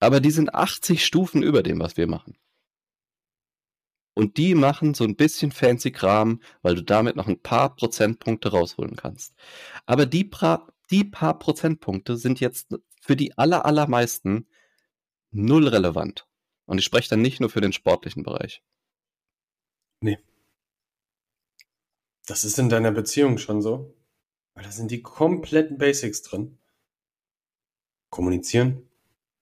Aber 0.00 0.20
die 0.20 0.30
sind 0.30 0.54
80 0.54 1.04
Stufen 1.04 1.42
über 1.42 1.62
dem, 1.62 1.78
was 1.78 1.96
wir 1.96 2.08
machen. 2.08 2.36
Und 4.14 4.36
die 4.36 4.54
machen 4.54 4.94
so 4.94 5.04
ein 5.04 5.16
bisschen 5.16 5.52
fancy 5.52 5.90
Kram, 5.90 6.42
weil 6.60 6.74
du 6.74 6.82
damit 6.82 7.16
noch 7.16 7.28
ein 7.28 7.40
paar 7.40 7.74
Prozentpunkte 7.74 8.50
rausholen 8.50 8.96
kannst. 8.96 9.34
Aber 9.86 10.06
die, 10.06 10.24
pra 10.24 10.68
die 10.90 11.04
paar 11.04 11.38
Prozentpunkte 11.38 12.16
sind 12.16 12.40
jetzt 12.40 12.74
für 13.00 13.16
die 13.16 13.36
aller, 13.38 13.64
allermeisten 13.64 14.46
null 15.30 15.68
relevant. 15.68 16.26
Und 16.66 16.78
ich 16.78 16.84
spreche 16.84 17.08
dann 17.10 17.22
nicht 17.22 17.40
nur 17.40 17.48
für 17.50 17.60
den 17.60 17.72
sportlichen 17.72 18.22
Bereich. 18.22 18.62
Nee. 20.02 20.18
Das 22.26 22.44
ist 22.44 22.58
in 22.58 22.68
deiner 22.68 22.92
Beziehung 22.92 23.38
schon 23.38 23.62
so. 23.62 23.94
Weil 24.54 24.64
da 24.64 24.70
sind 24.70 24.90
die 24.90 25.02
kompletten 25.02 25.78
Basics 25.78 26.22
drin 26.22 26.58
kommunizieren, 28.12 28.88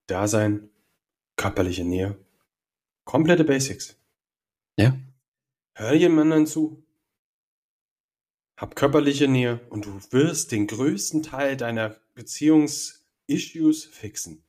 Dasein, 0.06 0.70
körperliche 1.36 1.84
Nähe. 1.84 2.16
Komplette 3.04 3.44
Basics. 3.44 3.98
Ja. 4.76 4.98
Hör 5.74 5.92
jemandem 5.92 6.46
zu. 6.46 6.82
Hab 8.56 8.76
körperliche 8.76 9.28
Nähe 9.28 9.60
und 9.70 9.86
du 9.86 10.00
wirst 10.12 10.52
den 10.52 10.66
größten 10.66 11.22
Teil 11.22 11.56
deiner 11.56 11.96
Beziehungsissues 12.14 13.84
fixen. 13.86 14.44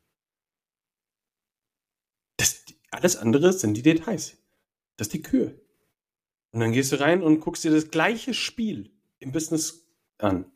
Das, 2.37 2.63
alles 2.91 3.17
andere 3.17 3.53
sind 3.53 3.73
die 3.73 3.81
Details. 3.81 4.37
Das 4.97 5.07
ist 5.07 5.13
die 5.13 5.21
Kür. 5.21 5.59
Und 6.51 6.59
dann 6.59 6.73
gehst 6.73 6.91
du 6.91 6.99
rein 6.99 7.23
und 7.23 7.39
guckst 7.39 7.63
dir 7.63 7.71
das 7.71 7.91
gleiche 7.91 8.33
Spiel 8.33 8.91
im 9.19 9.31
Business 9.31 9.87
an. 10.17 10.51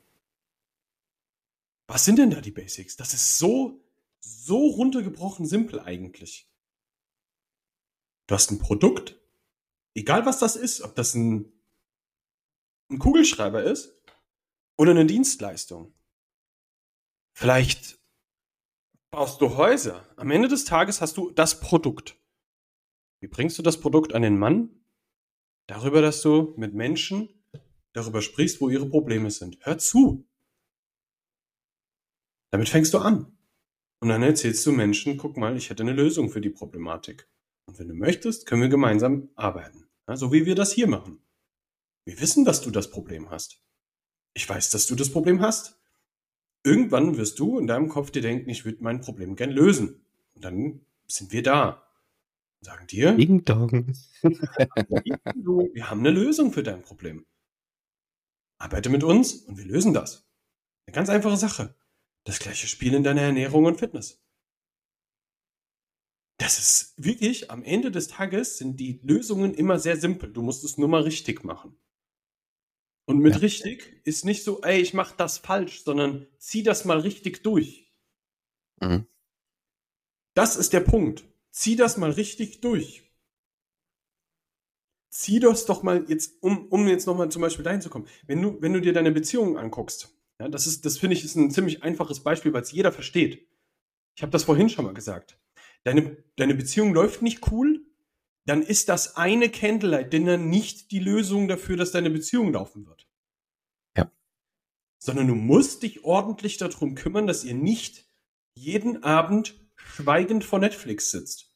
Was 1.87 2.05
sind 2.05 2.19
denn 2.19 2.31
da 2.31 2.41
die 2.41 2.51
Basics? 2.51 2.97
Das 2.97 3.13
ist 3.13 3.37
so, 3.37 3.83
so 4.19 4.67
runtergebrochen 4.67 5.45
simpel 5.45 5.79
eigentlich. 5.79 6.49
Du 8.27 8.35
hast 8.35 8.51
ein 8.51 8.59
Produkt, 8.59 9.19
egal 9.93 10.25
was 10.25 10.39
das 10.39 10.55
ist, 10.55 10.81
ob 10.81 10.95
das 10.95 11.13
ein, 11.13 11.53
ein 12.89 12.99
Kugelschreiber 12.99 13.63
ist 13.63 13.95
oder 14.77 14.91
eine 14.91 15.05
Dienstleistung. 15.05 15.93
Vielleicht 17.33 17.99
baust 19.11 19.39
du 19.41 19.55
Häuser. 19.55 20.05
Am 20.17 20.31
Ende 20.31 20.47
des 20.47 20.65
Tages 20.65 21.01
hast 21.01 21.17
du 21.17 21.31
das 21.31 21.59
Produkt. 21.59 22.17
Wie 23.21 23.27
bringst 23.27 23.57
du 23.57 23.61
das 23.61 23.79
Produkt 23.79 24.13
an 24.13 24.23
den 24.23 24.37
Mann? 24.37 24.84
Darüber, 25.67 26.01
dass 26.01 26.21
du 26.21 26.53
mit 26.57 26.73
Menschen 26.73 27.29
darüber 27.93 28.21
sprichst, 28.21 28.61
wo 28.61 28.69
ihre 28.69 28.87
Probleme 28.87 29.31
sind. 29.31 29.57
Hör 29.61 29.77
zu. 29.77 30.27
Damit 32.51 32.69
fängst 32.69 32.93
du 32.93 32.99
an. 32.99 33.37
Und 33.99 34.09
dann 34.09 34.21
erzählst 34.21 34.65
du 34.65 34.71
Menschen, 34.71 35.17
guck 35.17 35.37
mal, 35.37 35.57
ich 35.57 35.69
hätte 35.69 35.83
eine 35.83 35.93
Lösung 35.93 36.29
für 36.29 36.41
die 36.41 36.49
Problematik. 36.49 37.27
Und 37.65 37.79
wenn 37.79 37.87
du 37.87 37.95
möchtest, 37.95 38.45
können 38.45 38.61
wir 38.61 38.69
gemeinsam 38.69 39.29
arbeiten. 39.35 39.87
Ja, 40.07 40.15
so 40.15 40.31
wie 40.31 40.45
wir 40.45 40.55
das 40.55 40.71
hier 40.71 40.87
machen. 40.87 41.19
Wir 42.05 42.19
wissen, 42.19 42.45
dass 42.45 42.61
du 42.61 42.69
das 42.69 42.91
Problem 42.91 43.31
hast. 43.31 43.63
Ich 44.35 44.47
weiß, 44.47 44.69
dass 44.69 44.85
du 44.85 44.95
das 44.95 45.11
Problem 45.11 45.41
hast. 45.41 45.79
Irgendwann 46.63 47.17
wirst 47.17 47.39
du 47.39 47.57
in 47.57 47.67
deinem 47.67 47.89
Kopf 47.89 48.11
dir 48.11 48.21
denken, 48.21 48.49
ich 48.49 48.65
würde 48.65 48.83
mein 48.83 49.01
Problem 49.01 49.35
gern 49.35 49.51
lösen. 49.51 50.05
Und 50.35 50.43
dann 50.43 50.85
sind 51.07 51.31
wir 51.31 51.41
da. 51.41 51.84
Sagen 52.61 52.87
dir, 52.87 53.15
Ding 53.15 53.45
Dong. 53.45 53.93
wir 54.23 55.89
haben 55.89 55.99
eine 55.99 56.11
Lösung 56.11 56.51
für 56.51 56.63
dein 56.63 56.81
Problem. 56.81 57.25
Arbeite 58.57 58.89
mit 58.89 59.03
uns 59.03 59.33
und 59.33 59.57
wir 59.57 59.65
lösen 59.65 59.93
das. 59.93 60.27
Eine 60.87 60.95
ganz 60.95 61.09
einfache 61.09 61.37
Sache. 61.37 61.75
Das 62.23 62.39
gleiche 62.39 62.67
Spiel 62.67 62.93
in 62.93 63.03
deiner 63.03 63.21
Ernährung 63.21 63.65
und 63.65 63.77
Fitness. 63.77 64.23
Das 66.37 66.59
ist 66.59 66.93
wirklich, 66.97 67.49
am 67.51 67.63
Ende 67.63 67.91
des 67.91 68.07
Tages 68.07 68.57
sind 68.57 68.79
die 68.79 68.99
Lösungen 69.03 69.53
immer 69.53 69.79
sehr 69.79 69.97
simpel. 69.97 70.33
Du 70.33 70.41
musst 70.41 70.63
es 70.63 70.77
nur 70.77 70.87
mal 70.87 71.03
richtig 71.03 71.43
machen. 71.43 71.77
Und 73.07 73.19
mit 73.19 73.35
ja. 73.35 73.39
richtig 73.39 74.01
ist 74.03 74.25
nicht 74.25 74.43
so, 74.43 74.61
ey, 74.61 74.81
ich 74.81 74.93
mach 74.93 75.11
das 75.11 75.37
falsch, 75.37 75.83
sondern 75.83 76.27
zieh 76.39 76.63
das 76.63 76.85
mal 76.85 76.99
richtig 76.99 77.43
durch. 77.43 77.93
Mhm. 78.81 79.07
Das 80.33 80.55
ist 80.57 80.73
der 80.73 80.81
Punkt. 80.81 81.23
Zieh 81.55 81.77
das 81.77 81.95
mal 81.95 82.11
richtig 82.11 82.59
durch. 82.59 83.09
Zieh 85.09 85.39
das 85.39 85.65
doch 85.65 85.83
mal 85.83 86.03
jetzt, 86.09 86.43
um, 86.43 86.67
um 86.67 86.85
jetzt 86.89 87.07
nochmal 87.07 87.31
zum 87.31 87.41
Beispiel 87.41 87.63
dahin 87.63 87.79
zu 87.79 87.89
kommen. 87.89 88.09
Wenn 88.27 88.41
du, 88.41 88.61
wenn 88.61 88.73
du 88.73 88.81
dir 88.81 88.91
deine 88.91 89.13
Beziehungen 89.13 89.55
anguckst, 89.55 90.13
ja, 90.37 90.49
das 90.49 90.67
ist, 90.67 90.83
das 90.83 90.97
finde 90.97 91.15
ich, 91.15 91.23
ist 91.23 91.35
ein 91.35 91.51
ziemlich 91.51 91.81
einfaches 91.81 92.21
Beispiel, 92.21 92.51
weil 92.51 92.63
es 92.63 92.73
jeder 92.73 92.91
versteht. 92.91 93.47
Ich 94.17 94.21
habe 94.21 94.33
das 94.33 94.43
vorhin 94.43 94.67
schon 94.67 94.83
mal 94.83 94.93
gesagt. 94.93 95.39
Deine, 95.85 96.17
deine 96.35 96.55
Beziehung 96.55 96.93
läuft 96.93 97.21
nicht 97.21 97.49
cool, 97.49 97.85
dann 98.45 98.61
ist 98.61 98.89
das 98.89 99.15
eine 99.15 99.49
Candlelight 99.49 100.11
Dinner 100.11 100.35
nicht 100.35 100.91
die 100.91 100.99
Lösung 100.99 101.47
dafür, 101.47 101.77
dass 101.77 101.91
deine 101.91 102.09
Beziehung 102.09 102.51
laufen 102.51 102.85
wird. 102.85 103.07
Ja. 103.95 104.11
Sondern 104.99 105.27
du 105.27 105.35
musst 105.35 105.83
dich 105.83 106.03
ordentlich 106.03 106.57
darum 106.57 106.95
kümmern, 106.95 107.27
dass 107.27 107.45
ihr 107.45 107.53
nicht 107.53 108.09
jeden 108.55 109.03
Abend 109.03 109.64
schweigend 109.85 110.43
vor 110.43 110.59
Netflix 110.59 111.11
sitzt. 111.11 111.51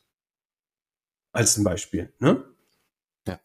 Als 1.32 1.58
ein 1.58 1.64
Beispiel, 1.64 2.14
ne? 2.20 2.44
Ja. 3.28 3.40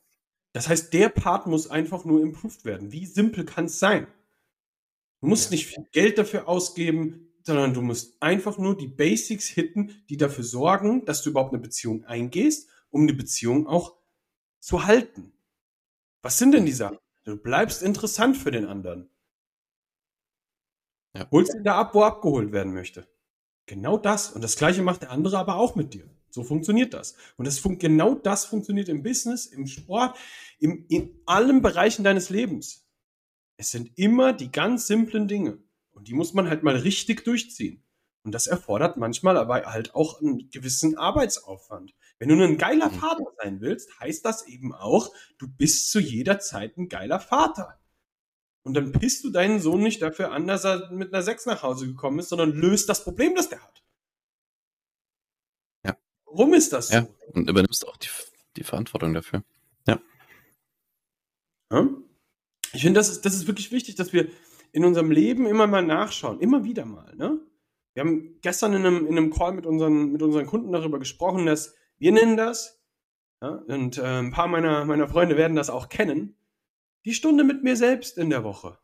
Das 0.52 0.68
heißt, 0.68 0.92
der 0.92 1.08
Part 1.08 1.46
muss 1.46 1.68
einfach 1.68 2.04
nur 2.04 2.22
improved 2.22 2.64
werden. 2.64 2.92
Wie 2.92 3.06
simpel 3.06 3.44
kann 3.44 3.66
es 3.66 3.78
sein? 3.78 4.06
Du 5.20 5.26
musst 5.26 5.50
nicht 5.50 5.66
viel 5.66 5.84
Geld 5.92 6.18
dafür 6.18 6.48
ausgeben, 6.48 7.32
sondern 7.42 7.74
du 7.74 7.82
musst 7.82 8.22
einfach 8.22 8.58
nur 8.58 8.76
die 8.76 8.88
Basics 8.88 9.46
hitten, 9.46 10.04
die 10.08 10.16
dafür 10.16 10.44
sorgen, 10.44 11.04
dass 11.04 11.22
du 11.22 11.30
überhaupt 11.30 11.52
eine 11.52 11.62
Beziehung 11.62 12.04
eingehst, 12.04 12.68
um 12.90 13.06
die 13.06 13.12
Beziehung 13.12 13.66
auch 13.66 13.96
zu 14.60 14.84
halten. 14.86 15.32
Was 16.22 16.38
sind 16.38 16.52
denn 16.52 16.64
die 16.64 16.72
Sachen? 16.72 16.98
Du 17.24 17.36
bleibst 17.36 17.82
interessant 17.82 18.36
für 18.36 18.50
den 18.50 18.66
anderen. 18.66 19.10
Ja. 21.14 21.28
Holst 21.30 21.54
ihn 21.54 21.64
da 21.64 21.78
ab, 21.78 21.94
wo 21.94 22.00
er 22.00 22.06
abgeholt 22.06 22.52
werden 22.52 22.72
möchte. 22.74 23.06
Genau 23.66 23.96
das. 23.96 24.30
Und 24.30 24.42
das 24.42 24.56
Gleiche 24.56 24.82
macht 24.82 25.02
der 25.02 25.10
andere 25.10 25.38
aber 25.38 25.56
auch 25.56 25.74
mit 25.74 25.94
dir. 25.94 26.08
So 26.30 26.42
funktioniert 26.42 26.94
das. 26.94 27.14
Und 27.36 27.46
das 27.46 27.58
fun 27.58 27.78
genau 27.78 28.14
das 28.14 28.44
funktioniert 28.44 28.88
im 28.88 29.02
Business, 29.02 29.46
im 29.46 29.66
Sport, 29.66 30.16
im, 30.58 30.84
in 30.88 31.20
allen 31.26 31.62
Bereichen 31.62 32.04
deines 32.04 32.28
Lebens. 32.28 32.86
Es 33.56 33.70
sind 33.70 33.96
immer 33.96 34.32
die 34.32 34.50
ganz 34.50 34.86
simplen 34.86 35.28
Dinge. 35.28 35.58
Und 35.92 36.08
die 36.08 36.14
muss 36.14 36.34
man 36.34 36.48
halt 36.48 36.64
mal 36.64 36.76
richtig 36.76 37.24
durchziehen. 37.24 37.84
Und 38.24 38.32
das 38.32 38.46
erfordert 38.46 38.96
manchmal 38.96 39.36
aber 39.36 39.64
halt 39.66 39.94
auch 39.94 40.20
einen 40.20 40.50
gewissen 40.50 40.96
Arbeitsaufwand. 40.96 41.94
Wenn 42.18 42.30
du 42.30 42.42
ein 42.42 42.58
geiler 42.58 42.90
mhm. 42.90 42.94
Vater 42.94 43.24
sein 43.42 43.60
willst, 43.60 44.00
heißt 44.00 44.24
das 44.24 44.46
eben 44.48 44.74
auch, 44.74 45.12
du 45.38 45.46
bist 45.46 45.90
zu 45.90 46.00
jeder 46.00 46.40
Zeit 46.40 46.76
ein 46.76 46.88
geiler 46.88 47.20
Vater. 47.20 47.78
Und 48.64 48.74
dann 48.74 48.92
pisst 48.92 49.22
du 49.24 49.30
deinen 49.30 49.60
Sohn 49.60 49.82
nicht 49.82 50.00
dafür 50.00 50.32
an, 50.32 50.46
dass 50.46 50.64
er 50.64 50.90
mit 50.90 51.12
einer 51.12 51.22
6 51.22 51.46
nach 51.46 51.62
Hause 51.62 51.86
gekommen 51.86 52.18
ist, 52.18 52.30
sondern 52.30 52.52
löst 52.52 52.88
das 52.88 53.04
Problem, 53.04 53.34
das 53.34 53.50
der 53.50 53.62
hat. 53.62 53.84
Ja. 55.84 55.96
Warum 56.24 56.54
ist 56.54 56.72
das 56.72 56.88
so? 56.88 56.94
Ja, 56.94 57.06
und 57.34 57.48
übernimmst 57.48 57.86
auch 57.86 57.96
die, 57.98 58.08
die 58.56 58.64
Verantwortung 58.64 59.12
dafür. 59.12 59.44
Ja. 59.86 60.00
ja? 61.70 61.88
Ich 62.72 62.82
finde, 62.82 62.98
das 62.98 63.10
ist, 63.10 63.26
das 63.26 63.34
ist 63.34 63.46
wirklich 63.46 63.70
wichtig, 63.70 63.96
dass 63.96 64.14
wir 64.14 64.28
in 64.72 64.84
unserem 64.84 65.10
Leben 65.10 65.46
immer 65.46 65.66
mal 65.66 65.84
nachschauen. 65.84 66.40
Immer 66.40 66.64
wieder 66.64 66.86
mal. 66.86 67.14
Ne? 67.16 67.38
Wir 67.92 68.02
haben 68.02 68.40
gestern 68.40 68.72
in 68.72 68.86
einem, 68.86 69.06
in 69.06 69.16
einem 69.16 69.30
Call 69.30 69.52
mit 69.52 69.66
unseren, 69.66 70.10
mit 70.10 70.22
unseren 70.22 70.46
Kunden 70.46 70.72
darüber 70.72 70.98
gesprochen, 70.98 71.44
dass 71.44 71.74
wir 71.98 72.12
nennen 72.12 72.36
das, 72.36 72.82
ja, 73.42 73.50
und 73.50 73.98
äh, 73.98 74.20
ein 74.20 74.30
paar 74.30 74.48
meiner, 74.48 74.84
meiner 74.84 75.06
Freunde 75.06 75.36
werden 75.36 75.54
das 75.54 75.68
auch 75.68 75.88
kennen, 75.88 76.34
die 77.04 77.14
Stunde 77.14 77.44
mit 77.44 77.62
mir 77.62 77.76
selbst 77.76 78.18
in 78.18 78.30
der 78.30 78.44
Woche. 78.44 78.78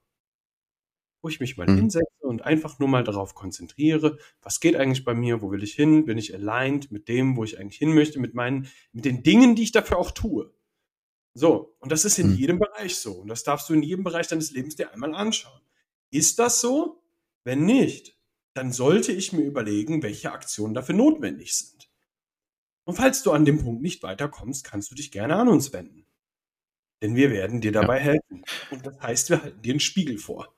Wo 1.22 1.28
ich 1.28 1.40
mich 1.40 1.56
mal 1.56 1.66
mhm. 1.66 1.76
hinsetze 1.76 2.06
und 2.22 2.42
einfach 2.42 2.78
nur 2.78 2.88
mal 2.88 3.04
darauf 3.04 3.34
konzentriere, 3.34 4.18
was 4.40 4.60
geht 4.60 4.76
eigentlich 4.76 5.04
bei 5.04 5.14
mir, 5.14 5.42
wo 5.42 5.50
will 5.50 5.62
ich 5.62 5.74
hin, 5.74 6.04
bin 6.06 6.18
ich 6.18 6.34
aligned 6.34 6.90
mit 6.90 7.08
dem, 7.08 7.36
wo 7.36 7.44
ich 7.44 7.58
eigentlich 7.58 7.78
hin 7.78 7.94
möchte, 7.94 8.18
mit 8.20 8.34
meinen, 8.34 8.68
mit 8.92 9.04
den 9.04 9.22
Dingen, 9.22 9.54
die 9.54 9.64
ich 9.64 9.72
dafür 9.72 9.98
auch 9.98 10.10
tue. 10.10 10.52
So, 11.34 11.76
und 11.78 11.92
das 11.92 12.04
ist 12.04 12.18
in 12.18 12.30
mhm. 12.30 12.36
jedem 12.36 12.58
Bereich 12.58 12.96
so. 12.96 13.12
Und 13.12 13.28
das 13.28 13.44
darfst 13.44 13.68
du 13.68 13.74
in 13.74 13.82
jedem 13.82 14.04
Bereich 14.04 14.28
deines 14.28 14.50
Lebens 14.50 14.76
dir 14.76 14.92
einmal 14.92 15.14
anschauen. 15.14 15.60
Ist 16.10 16.38
das 16.38 16.60
so? 16.60 17.02
Wenn 17.44 17.64
nicht, 17.64 18.18
dann 18.54 18.72
sollte 18.72 19.12
ich 19.12 19.32
mir 19.32 19.44
überlegen, 19.44 20.02
welche 20.02 20.32
Aktionen 20.32 20.74
dafür 20.74 20.94
notwendig 20.94 21.54
sind. 21.54 21.90
Und 22.84 22.96
falls 22.96 23.22
du 23.22 23.32
an 23.32 23.44
dem 23.44 23.62
Punkt 23.62 23.82
nicht 23.82 24.02
weiterkommst, 24.02 24.64
kannst 24.64 24.90
du 24.90 24.94
dich 24.94 25.12
gerne 25.12 25.36
an 25.36 25.48
uns 25.48 25.72
wenden. 25.72 26.06
Denn 27.02 27.16
wir 27.16 27.30
werden 27.30 27.60
dir 27.60 27.72
dabei 27.72 27.98
ja. 27.98 28.04
helfen. 28.04 28.44
Und 28.70 28.86
das 28.86 29.00
heißt, 29.00 29.30
wir 29.30 29.42
halten 29.42 29.62
dir 29.62 29.72
einen 29.72 29.80
Spiegel 29.80 30.18
vor. 30.18 30.54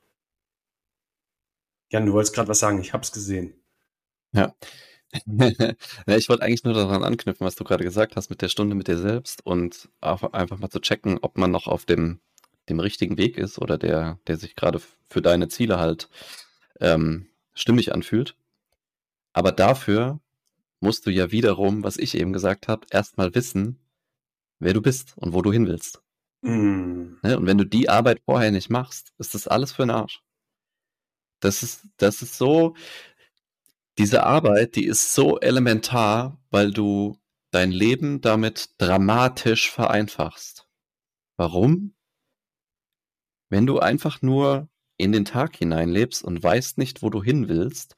Jan, 1.90 2.06
du 2.06 2.12
wolltest 2.12 2.34
gerade 2.34 2.48
was 2.48 2.58
sagen, 2.58 2.80
ich 2.80 2.92
hab's 2.92 3.12
gesehen. 3.12 3.54
Ja. 4.34 4.54
ich 6.06 6.30
wollte 6.30 6.42
eigentlich 6.42 6.64
nur 6.64 6.72
daran 6.72 7.04
anknüpfen, 7.04 7.46
was 7.46 7.54
du 7.54 7.64
gerade 7.64 7.84
gesagt 7.84 8.16
hast 8.16 8.30
mit 8.30 8.40
der 8.40 8.48
Stunde 8.48 8.74
mit 8.74 8.88
dir 8.88 8.96
selbst 8.96 9.44
und 9.44 9.90
einfach 10.00 10.58
mal 10.58 10.70
zu 10.70 10.80
checken, 10.80 11.18
ob 11.20 11.36
man 11.36 11.50
noch 11.50 11.66
auf 11.66 11.84
dem, 11.84 12.20
dem 12.70 12.80
richtigen 12.80 13.18
Weg 13.18 13.36
ist 13.36 13.58
oder 13.58 13.76
der, 13.76 14.18
der 14.26 14.38
sich 14.38 14.56
gerade 14.56 14.80
für 15.10 15.20
deine 15.20 15.48
Ziele 15.48 15.78
halt 15.78 16.08
ähm, 16.80 17.28
stimmig 17.52 17.92
anfühlt. 17.92 18.34
Aber 19.34 19.52
dafür 19.52 20.18
musst 20.80 21.04
du 21.04 21.10
ja 21.10 21.30
wiederum, 21.30 21.84
was 21.84 21.98
ich 21.98 22.16
eben 22.16 22.32
gesagt 22.32 22.68
habe, 22.68 22.86
erstmal 22.90 23.34
wissen, 23.34 23.78
wer 24.58 24.72
du 24.72 24.80
bist 24.80 25.12
und 25.16 25.34
wo 25.34 25.42
du 25.42 25.52
hin 25.52 25.66
willst. 25.66 26.02
Mm. 26.42 27.18
Ne? 27.22 27.38
Und 27.38 27.46
wenn 27.46 27.58
du 27.58 27.64
die 27.64 27.88
Arbeit 27.88 28.20
vorher 28.24 28.50
nicht 28.50 28.70
machst, 28.70 29.12
ist 29.18 29.34
das 29.34 29.48
alles 29.48 29.72
für 29.72 29.82
den 29.82 29.90
Arsch. 29.90 30.22
Das 31.40 31.62
ist, 31.62 31.88
das 31.96 32.22
ist 32.22 32.36
so, 32.36 32.76
diese 33.98 34.24
Arbeit, 34.24 34.76
die 34.76 34.86
ist 34.86 35.14
so 35.14 35.40
elementar, 35.40 36.40
weil 36.50 36.72
du 36.72 37.18
dein 37.50 37.72
Leben 37.72 38.20
damit 38.20 38.70
dramatisch 38.78 39.70
vereinfachst. 39.70 40.66
Warum? 41.36 41.94
Wenn 43.50 43.66
du 43.66 43.78
einfach 43.78 44.22
nur 44.22 44.68
in 44.96 45.12
den 45.12 45.24
Tag 45.24 45.56
hineinlebst 45.56 46.24
und 46.24 46.42
weißt 46.42 46.78
nicht, 46.78 47.02
wo 47.02 47.10
du 47.10 47.22
hin 47.22 47.48
willst, 47.48 47.96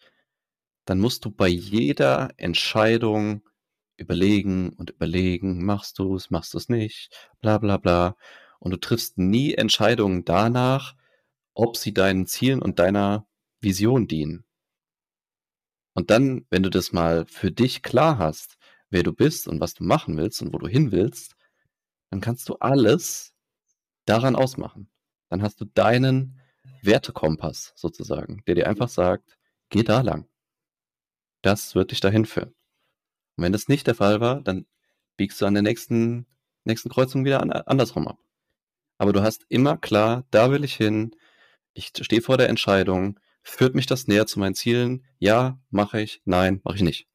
dann 0.84 0.98
musst 0.98 1.24
du 1.24 1.30
bei 1.30 1.48
jeder 1.48 2.30
Entscheidung 2.36 3.42
überlegen 3.96 4.70
und 4.70 4.90
überlegen, 4.90 5.64
machst 5.64 5.98
du 5.98 6.16
es, 6.16 6.30
machst 6.30 6.54
du 6.54 6.58
es 6.58 6.68
nicht, 6.68 7.10
bla 7.40 7.58
bla 7.58 7.76
bla. 7.76 8.16
Und 8.58 8.72
du 8.72 8.76
triffst 8.78 9.18
nie 9.18 9.54
Entscheidungen 9.54 10.24
danach, 10.24 10.94
ob 11.54 11.76
sie 11.76 11.94
deinen 11.94 12.26
Zielen 12.26 12.62
und 12.62 12.78
deiner 12.78 13.26
Vision 13.60 14.08
dienen. 14.08 14.44
Und 15.94 16.10
dann, 16.10 16.44
wenn 16.50 16.62
du 16.62 16.70
das 16.70 16.92
mal 16.92 17.24
für 17.26 17.52
dich 17.52 17.82
klar 17.82 18.18
hast, 18.18 18.56
wer 18.90 19.02
du 19.02 19.12
bist 19.12 19.46
und 19.48 19.60
was 19.60 19.74
du 19.74 19.84
machen 19.84 20.16
willst 20.16 20.42
und 20.42 20.52
wo 20.52 20.58
du 20.58 20.66
hin 20.66 20.92
willst, 20.92 21.36
dann 22.10 22.20
kannst 22.20 22.48
du 22.48 22.56
alles 22.56 23.32
daran 24.04 24.36
ausmachen. 24.36 24.88
Dann 25.28 25.42
hast 25.42 25.60
du 25.60 25.64
deinen 25.64 26.40
Wertekompass 26.82 27.72
sozusagen, 27.76 28.42
der 28.46 28.56
dir 28.56 28.68
einfach 28.68 28.88
sagt, 28.88 29.38
geh 29.70 29.82
da 29.82 30.00
lang. 30.00 30.28
Das 31.42 31.74
wird 31.74 31.90
dich 31.90 32.00
dahin 32.00 32.24
führen. 32.24 32.54
Und 33.36 33.44
wenn 33.44 33.52
das 33.52 33.68
nicht 33.68 33.86
der 33.86 33.94
Fall 33.94 34.20
war, 34.20 34.40
dann 34.40 34.66
biegst 35.16 35.40
du 35.40 35.46
an 35.46 35.54
der 35.54 35.62
nächsten, 35.62 36.26
nächsten 36.64 36.88
Kreuzung 36.88 37.24
wieder 37.24 37.40
an, 37.40 37.50
andersrum 37.50 38.08
ab. 38.08 38.18
Aber 38.98 39.12
du 39.12 39.22
hast 39.22 39.44
immer 39.48 39.76
klar, 39.76 40.24
da 40.30 40.50
will 40.50 40.64
ich 40.64 40.76
hin, 40.76 41.16
ich 41.72 41.92
stehe 42.00 42.22
vor 42.22 42.36
der 42.36 42.48
Entscheidung, 42.48 43.18
führt 43.42 43.74
mich 43.74 43.86
das 43.86 44.06
näher 44.06 44.26
zu 44.26 44.38
meinen 44.38 44.54
Zielen? 44.54 45.04
Ja, 45.18 45.60
mache 45.70 46.00
ich, 46.00 46.22
nein, 46.24 46.60
mache 46.64 46.76
ich 46.76 46.82
nicht. 46.82 47.08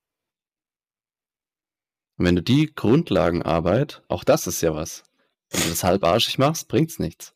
Und 2.17 2.25
wenn 2.25 2.35
du 2.35 2.43
die 2.43 2.73
Grundlagenarbeit, 2.73 4.03
auch 4.09 4.25
das 4.25 4.45
ist 4.45 4.61
ja 4.61 4.75
was, 4.75 5.03
wenn 5.49 5.61
du 5.61 5.69
das 5.69 5.85
halbarschig 5.85 6.37
machst, 6.37 6.67
bringt's 6.67 6.99
nichts. 6.99 7.33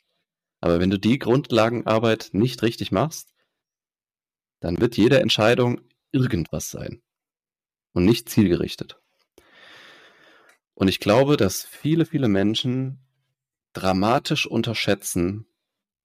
Aber 0.59 0.79
wenn 0.79 0.89
du 0.89 0.99
die 0.99 1.19
Grundlagenarbeit 1.19 2.29
nicht 2.33 2.61
richtig 2.63 2.91
machst, 2.91 3.33
dann 4.59 4.79
wird 4.79 4.97
jede 4.97 5.19
Entscheidung 5.19 5.81
irgendwas 6.11 6.69
sein 6.69 7.02
und 7.93 8.05
nicht 8.05 8.29
zielgerichtet. 8.29 8.99
Und 10.75 10.87
ich 10.87 10.99
glaube, 10.99 11.37
dass 11.37 11.63
viele, 11.63 12.05
viele 12.05 12.27
Menschen 12.27 12.99
dramatisch 13.73 14.45
unterschätzen, 14.45 15.47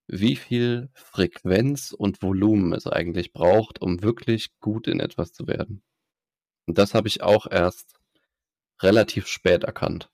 wie 0.07 0.37
viel 0.37 0.89
Frequenz 0.95 1.93
und 1.93 2.23
Volumen 2.23 2.73
es 2.73 2.87
eigentlich 2.87 3.33
braucht, 3.33 3.81
um 3.81 4.03
wirklich 4.03 4.59
gut 4.59 4.87
in 4.87 5.01
etwas 5.01 5.33
zu 5.33 5.47
werden. 5.47 5.83
Und 6.67 6.79
das 6.79 6.95
habe 6.95 7.09
ich 7.09 7.23
auch 7.23 7.47
erst 7.47 7.99
relativ 8.81 9.27
spät 9.27 9.65
erkannt. 9.65 10.11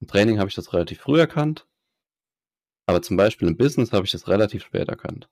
Im 0.00 0.06
Training 0.06 0.38
habe 0.38 0.48
ich 0.48 0.54
das 0.54 0.72
relativ 0.72 1.00
früh 1.00 1.18
erkannt, 1.18 1.66
aber 2.86 3.02
zum 3.02 3.16
Beispiel 3.16 3.48
im 3.48 3.56
Business 3.56 3.92
habe 3.92 4.06
ich 4.06 4.12
das 4.12 4.28
relativ 4.28 4.64
spät 4.64 4.88
erkannt. 4.88 5.28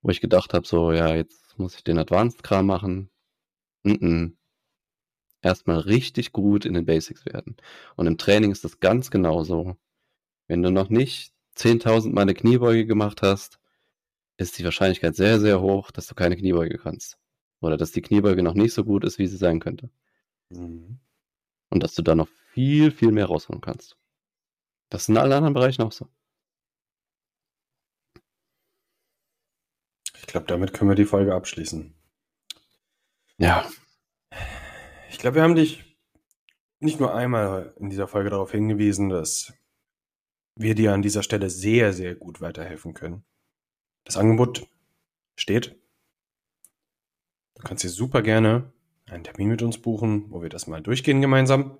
Wo 0.00 0.10
ich 0.10 0.20
gedacht 0.20 0.54
habe, 0.54 0.66
so, 0.66 0.92
ja, 0.92 1.14
jetzt 1.14 1.58
muss 1.58 1.76
ich 1.76 1.84
den 1.84 1.98
Advanced-Kram 1.98 2.66
machen, 2.66 3.11
Mm. 3.84 4.36
Erstmal 5.42 5.78
richtig 5.78 6.32
gut 6.32 6.64
in 6.64 6.74
den 6.74 6.86
Basics 6.86 7.26
werden. 7.26 7.56
Und 7.96 8.06
im 8.06 8.16
Training 8.18 8.52
ist 8.52 8.64
das 8.64 8.78
ganz 8.80 9.10
genauso. 9.10 9.76
Wenn 10.46 10.62
du 10.62 10.70
noch 10.70 10.88
nicht 10.88 11.32
10.000 11.56 12.12
Mal 12.12 12.22
eine 12.22 12.34
Kniebeuge 12.34 12.86
gemacht 12.86 13.22
hast, 13.22 13.58
ist 14.36 14.58
die 14.58 14.64
Wahrscheinlichkeit 14.64 15.16
sehr, 15.16 15.40
sehr 15.40 15.60
hoch, 15.60 15.90
dass 15.90 16.06
du 16.06 16.14
keine 16.14 16.36
Kniebeuge 16.36 16.78
kannst. 16.78 17.18
Oder 17.60 17.76
dass 17.76 17.92
die 17.92 18.02
Kniebeuge 18.02 18.42
noch 18.42 18.54
nicht 18.54 18.74
so 18.74 18.84
gut 18.84 19.04
ist, 19.04 19.18
wie 19.18 19.26
sie 19.26 19.36
sein 19.36 19.60
könnte. 19.60 19.90
Mhm. 20.50 21.00
Und 21.70 21.82
dass 21.82 21.94
du 21.94 22.02
da 22.02 22.14
noch 22.14 22.28
viel, 22.52 22.90
viel 22.90 23.12
mehr 23.12 23.26
rausholen 23.26 23.60
kannst. 23.60 23.96
Das 24.90 25.02
ist 25.02 25.08
in 25.08 25.16
allen 25.16 25.32
anderen 25.32 25.54
Bereichen 25.54 25.82
auch 25.82 25.92
so. 25.92 26.08
Ich 30.16 30.26
glaube, 30.26 30.46
damit 30.46 30.72
können 30.72 30.90
wir 30.90 30.94
die 30.94 31.04
Folge 31.04 31.34
abschließen. 31.34 31.94
Ja. 33.42 33.68
Ich 35.10 35.18
glaube, 35.18 35.34
wir 35.34 35.42
haben 35.42 35.56
dich 35.56 35.98
nicht 36.78 37.00
nur 37.00 37.12
einmal 37.12 37.74
in 37.80 37.90
dieser 37.90 38.06
Folge 38.06 38.30
darauf 38.30 38.52
hingewiesen, 38.52 39.08
dass 39.08 39.52
wir 40.54 40.76
dir 40.76 40.94
an 40.94 41.02
dieser 41.02 41.24
Stelle 41.24 41.50
sehr, 41.50 41.92
sehr 41.92 42.14
gut 42.14 42.40
weiterhelfen 42.40 42.94
können. 42.94 43.24
Das 44.04 44.16
Angebot 44.16 44.68
steht. 45.34 45.76
Du 47.56 47.64
kannst 47.64 47.82
dir 47.82 47.88
super 47.88 48.22
gerne 48.22 48.72
einen 49.10 49.24
Termin 49.24 49.48
mit 49.48 49.62
uns 49.62 49.78
buchen, 49.78 50.30
wo 50.30 50.40
wir 50.40 50.48
das 50.48 50.68
mal 50.68 50.80
durchgehen 50.80 51.20
gemeinsam. 51.20 51.78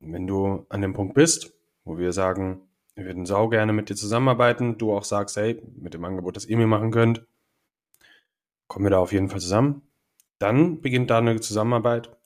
Und 0.00 0.12
wenn 0.12 0.26
du 0.26 0.66
an 0.68 0.82
dem 0.82 0.92
Punkt 0.92 1.14
bist, 1.14 1.54
wo 1.84 1.96
wir 1.96 2.12
sagen, 2.12 2.60
wir 2.94 3.06
würden 3.06 3.24
sau 3.24 3.48
gerne 3.48 3.72
mit 3.72 3.88
dir 3.88 3.96
zusammenarbeiten, 3.96 4.76
du 4.76 4.94
auch 4.94 5.04
sagst, 5.04 5.38
hey, 5.38 5.62
mit 5.76 5.94
dem 5.94 6.04
Angebot, 6.04 6.36
das 6.36 6.44
ihr 6.44 6.58
mir 6.58 6.66
machen 6.66 6.90
könnt, 6.90 7.26
kommen 8.68 8.84
wir 8.84 8.90
da 8.90 8.98
auf 8.98 9.12
jeden 9.12 9.30
Fall 9.30 9.40
zusammen. 9.40 9.80
Dann 10.38 10.80
beginnt 10.80 11.10
da 11.10 11.18
eine 11.18 11.40
Zusammenarbeit. 11.40 12.16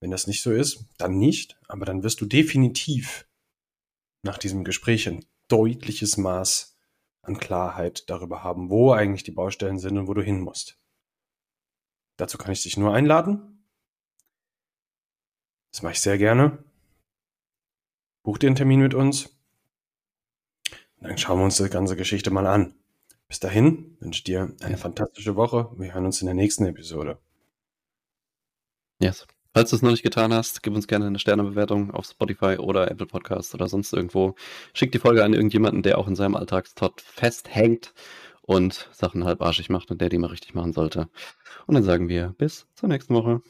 Wenn 0.00 0.10
das 0.10 0.26
nicht 0.26 0.42
so 0.42 0.52
ist, 0.52 0.86
dann 0.98 1.18
nicht. 1.18 1.58
Aber 1.68 1.84
dann 1.84 2.02
wirst 2.02 2.20
du 2.20 2.26
definitiv 2.26 3.26
nach 4.22 4.38
diesem 4.38 4.64
Gespräch 4.64 5.08
ein 5.08 5.24
deutliches 5.48 6.16
Maß 6.16 6.76
an 7.22 7.38
Klarheit 7.38 8.08
darüber 8.10 8.42
haben, 8.42 8.70
wo 8.70 8.92
eigentlich 8.92 9.24
die 9.24 9.30
Baustellen 9.30 9.78
sind 9.78 9.98
und 9.98 10.08
wo 10.08 10.14
du 10.14 10.22
hin 10.22 10.40
musst. 10.40 10.78
Dazu 12.16 12.38
kann 12.38 12.52
ich 12.52 12.62
dich 12.62 12.76
nur 12.76 12.94
einladen. 12.94 13.64
Das 15.72 15.82
mache 15.82 15.94
ich 15.94 16.00
sehr 16.00 16.18
gerne. 16.18 16.62
Buch 18.22 18.38
dir 18.38 18.46
einen 18.46 18.56
Termin 18.56 18.80
mit 18.80 18.94
uns. 18.94 19.30
Dann 21.00 21.18
schauen 21.18 21.40
wir 21.40 21.44
uns 21.44 21.56
die 21.56 21.68
ganze 21.68 21.96
Geschichte 21.96 22.30
mal 22.30 22.46
an. 22.46 22.74
Bis 23.34 23.40
dahin 23.40 23.96
wünsche 23.98 24.18
ich 24.18 24.22
dir 24.22 24.54
eine 24.60 24.76
fantastische 24.76 25.34
Woche. 25.34 25.68
Wir 25.76 25.92
hören 25.92 26.06
uns 26.06 26.20
in 26.20 26.26
der 26.26 26.36
nächsten 26.36 26.66
Episode. 26.66 27.18
Yes. 29.00 29.26
Falls 29.52 29.70
du 29.70 29.74
es 29.74 29.82
noch 29.82 29.90
nicht 29.90 30.04
getan 30.04 30.32
hast, 30.32 30.62
gib 30.62 30.72
uns 30.72 30.86
gerne 30.86 31.08
eine 31.08 31.18
Sternebewertung 31.18 31.90
auf 31.90 32.06
Spotify 32.06 32.58
oder 32.58 32.88
Apple 32.92 33.08
Podcast 33.08 33.52
oder 33.52 33.66
sonst 33.66 33.92
irgendwo. 33.92 34.36
Schick 34.72 34.92
die 34.92 35.00
Folge 35.00 35.24
an 35.24 35.34
irgendjemanden, 35.34 35.82
der 35.82 35.98
auch 35.98 36.06
in 36.06 36.14
seinem 36.14 36.36
Alltagstrott 36.36 37.00
festhängt 37.00 37.92
und 38.42 38.88
Sachen 38.92 39.24
halbarschig 39.24 39.68
macht 39.68 39.90
und 39.90 40.00
der 40.00 40.10
die 40.10 40.18
mal 40.18 40.28
richtig 40.30 40.54
machen 40.54 40.72
sollte. 40.72 41.08
Und 41.66 41.74
dann 41.74 41.82
sagen 41.82 42.08
wir 42.08 42.36
bis 42.38 42.68
zur 42.76 42.88
nächsten 42.88 43.16
Woche. 43.16 43.42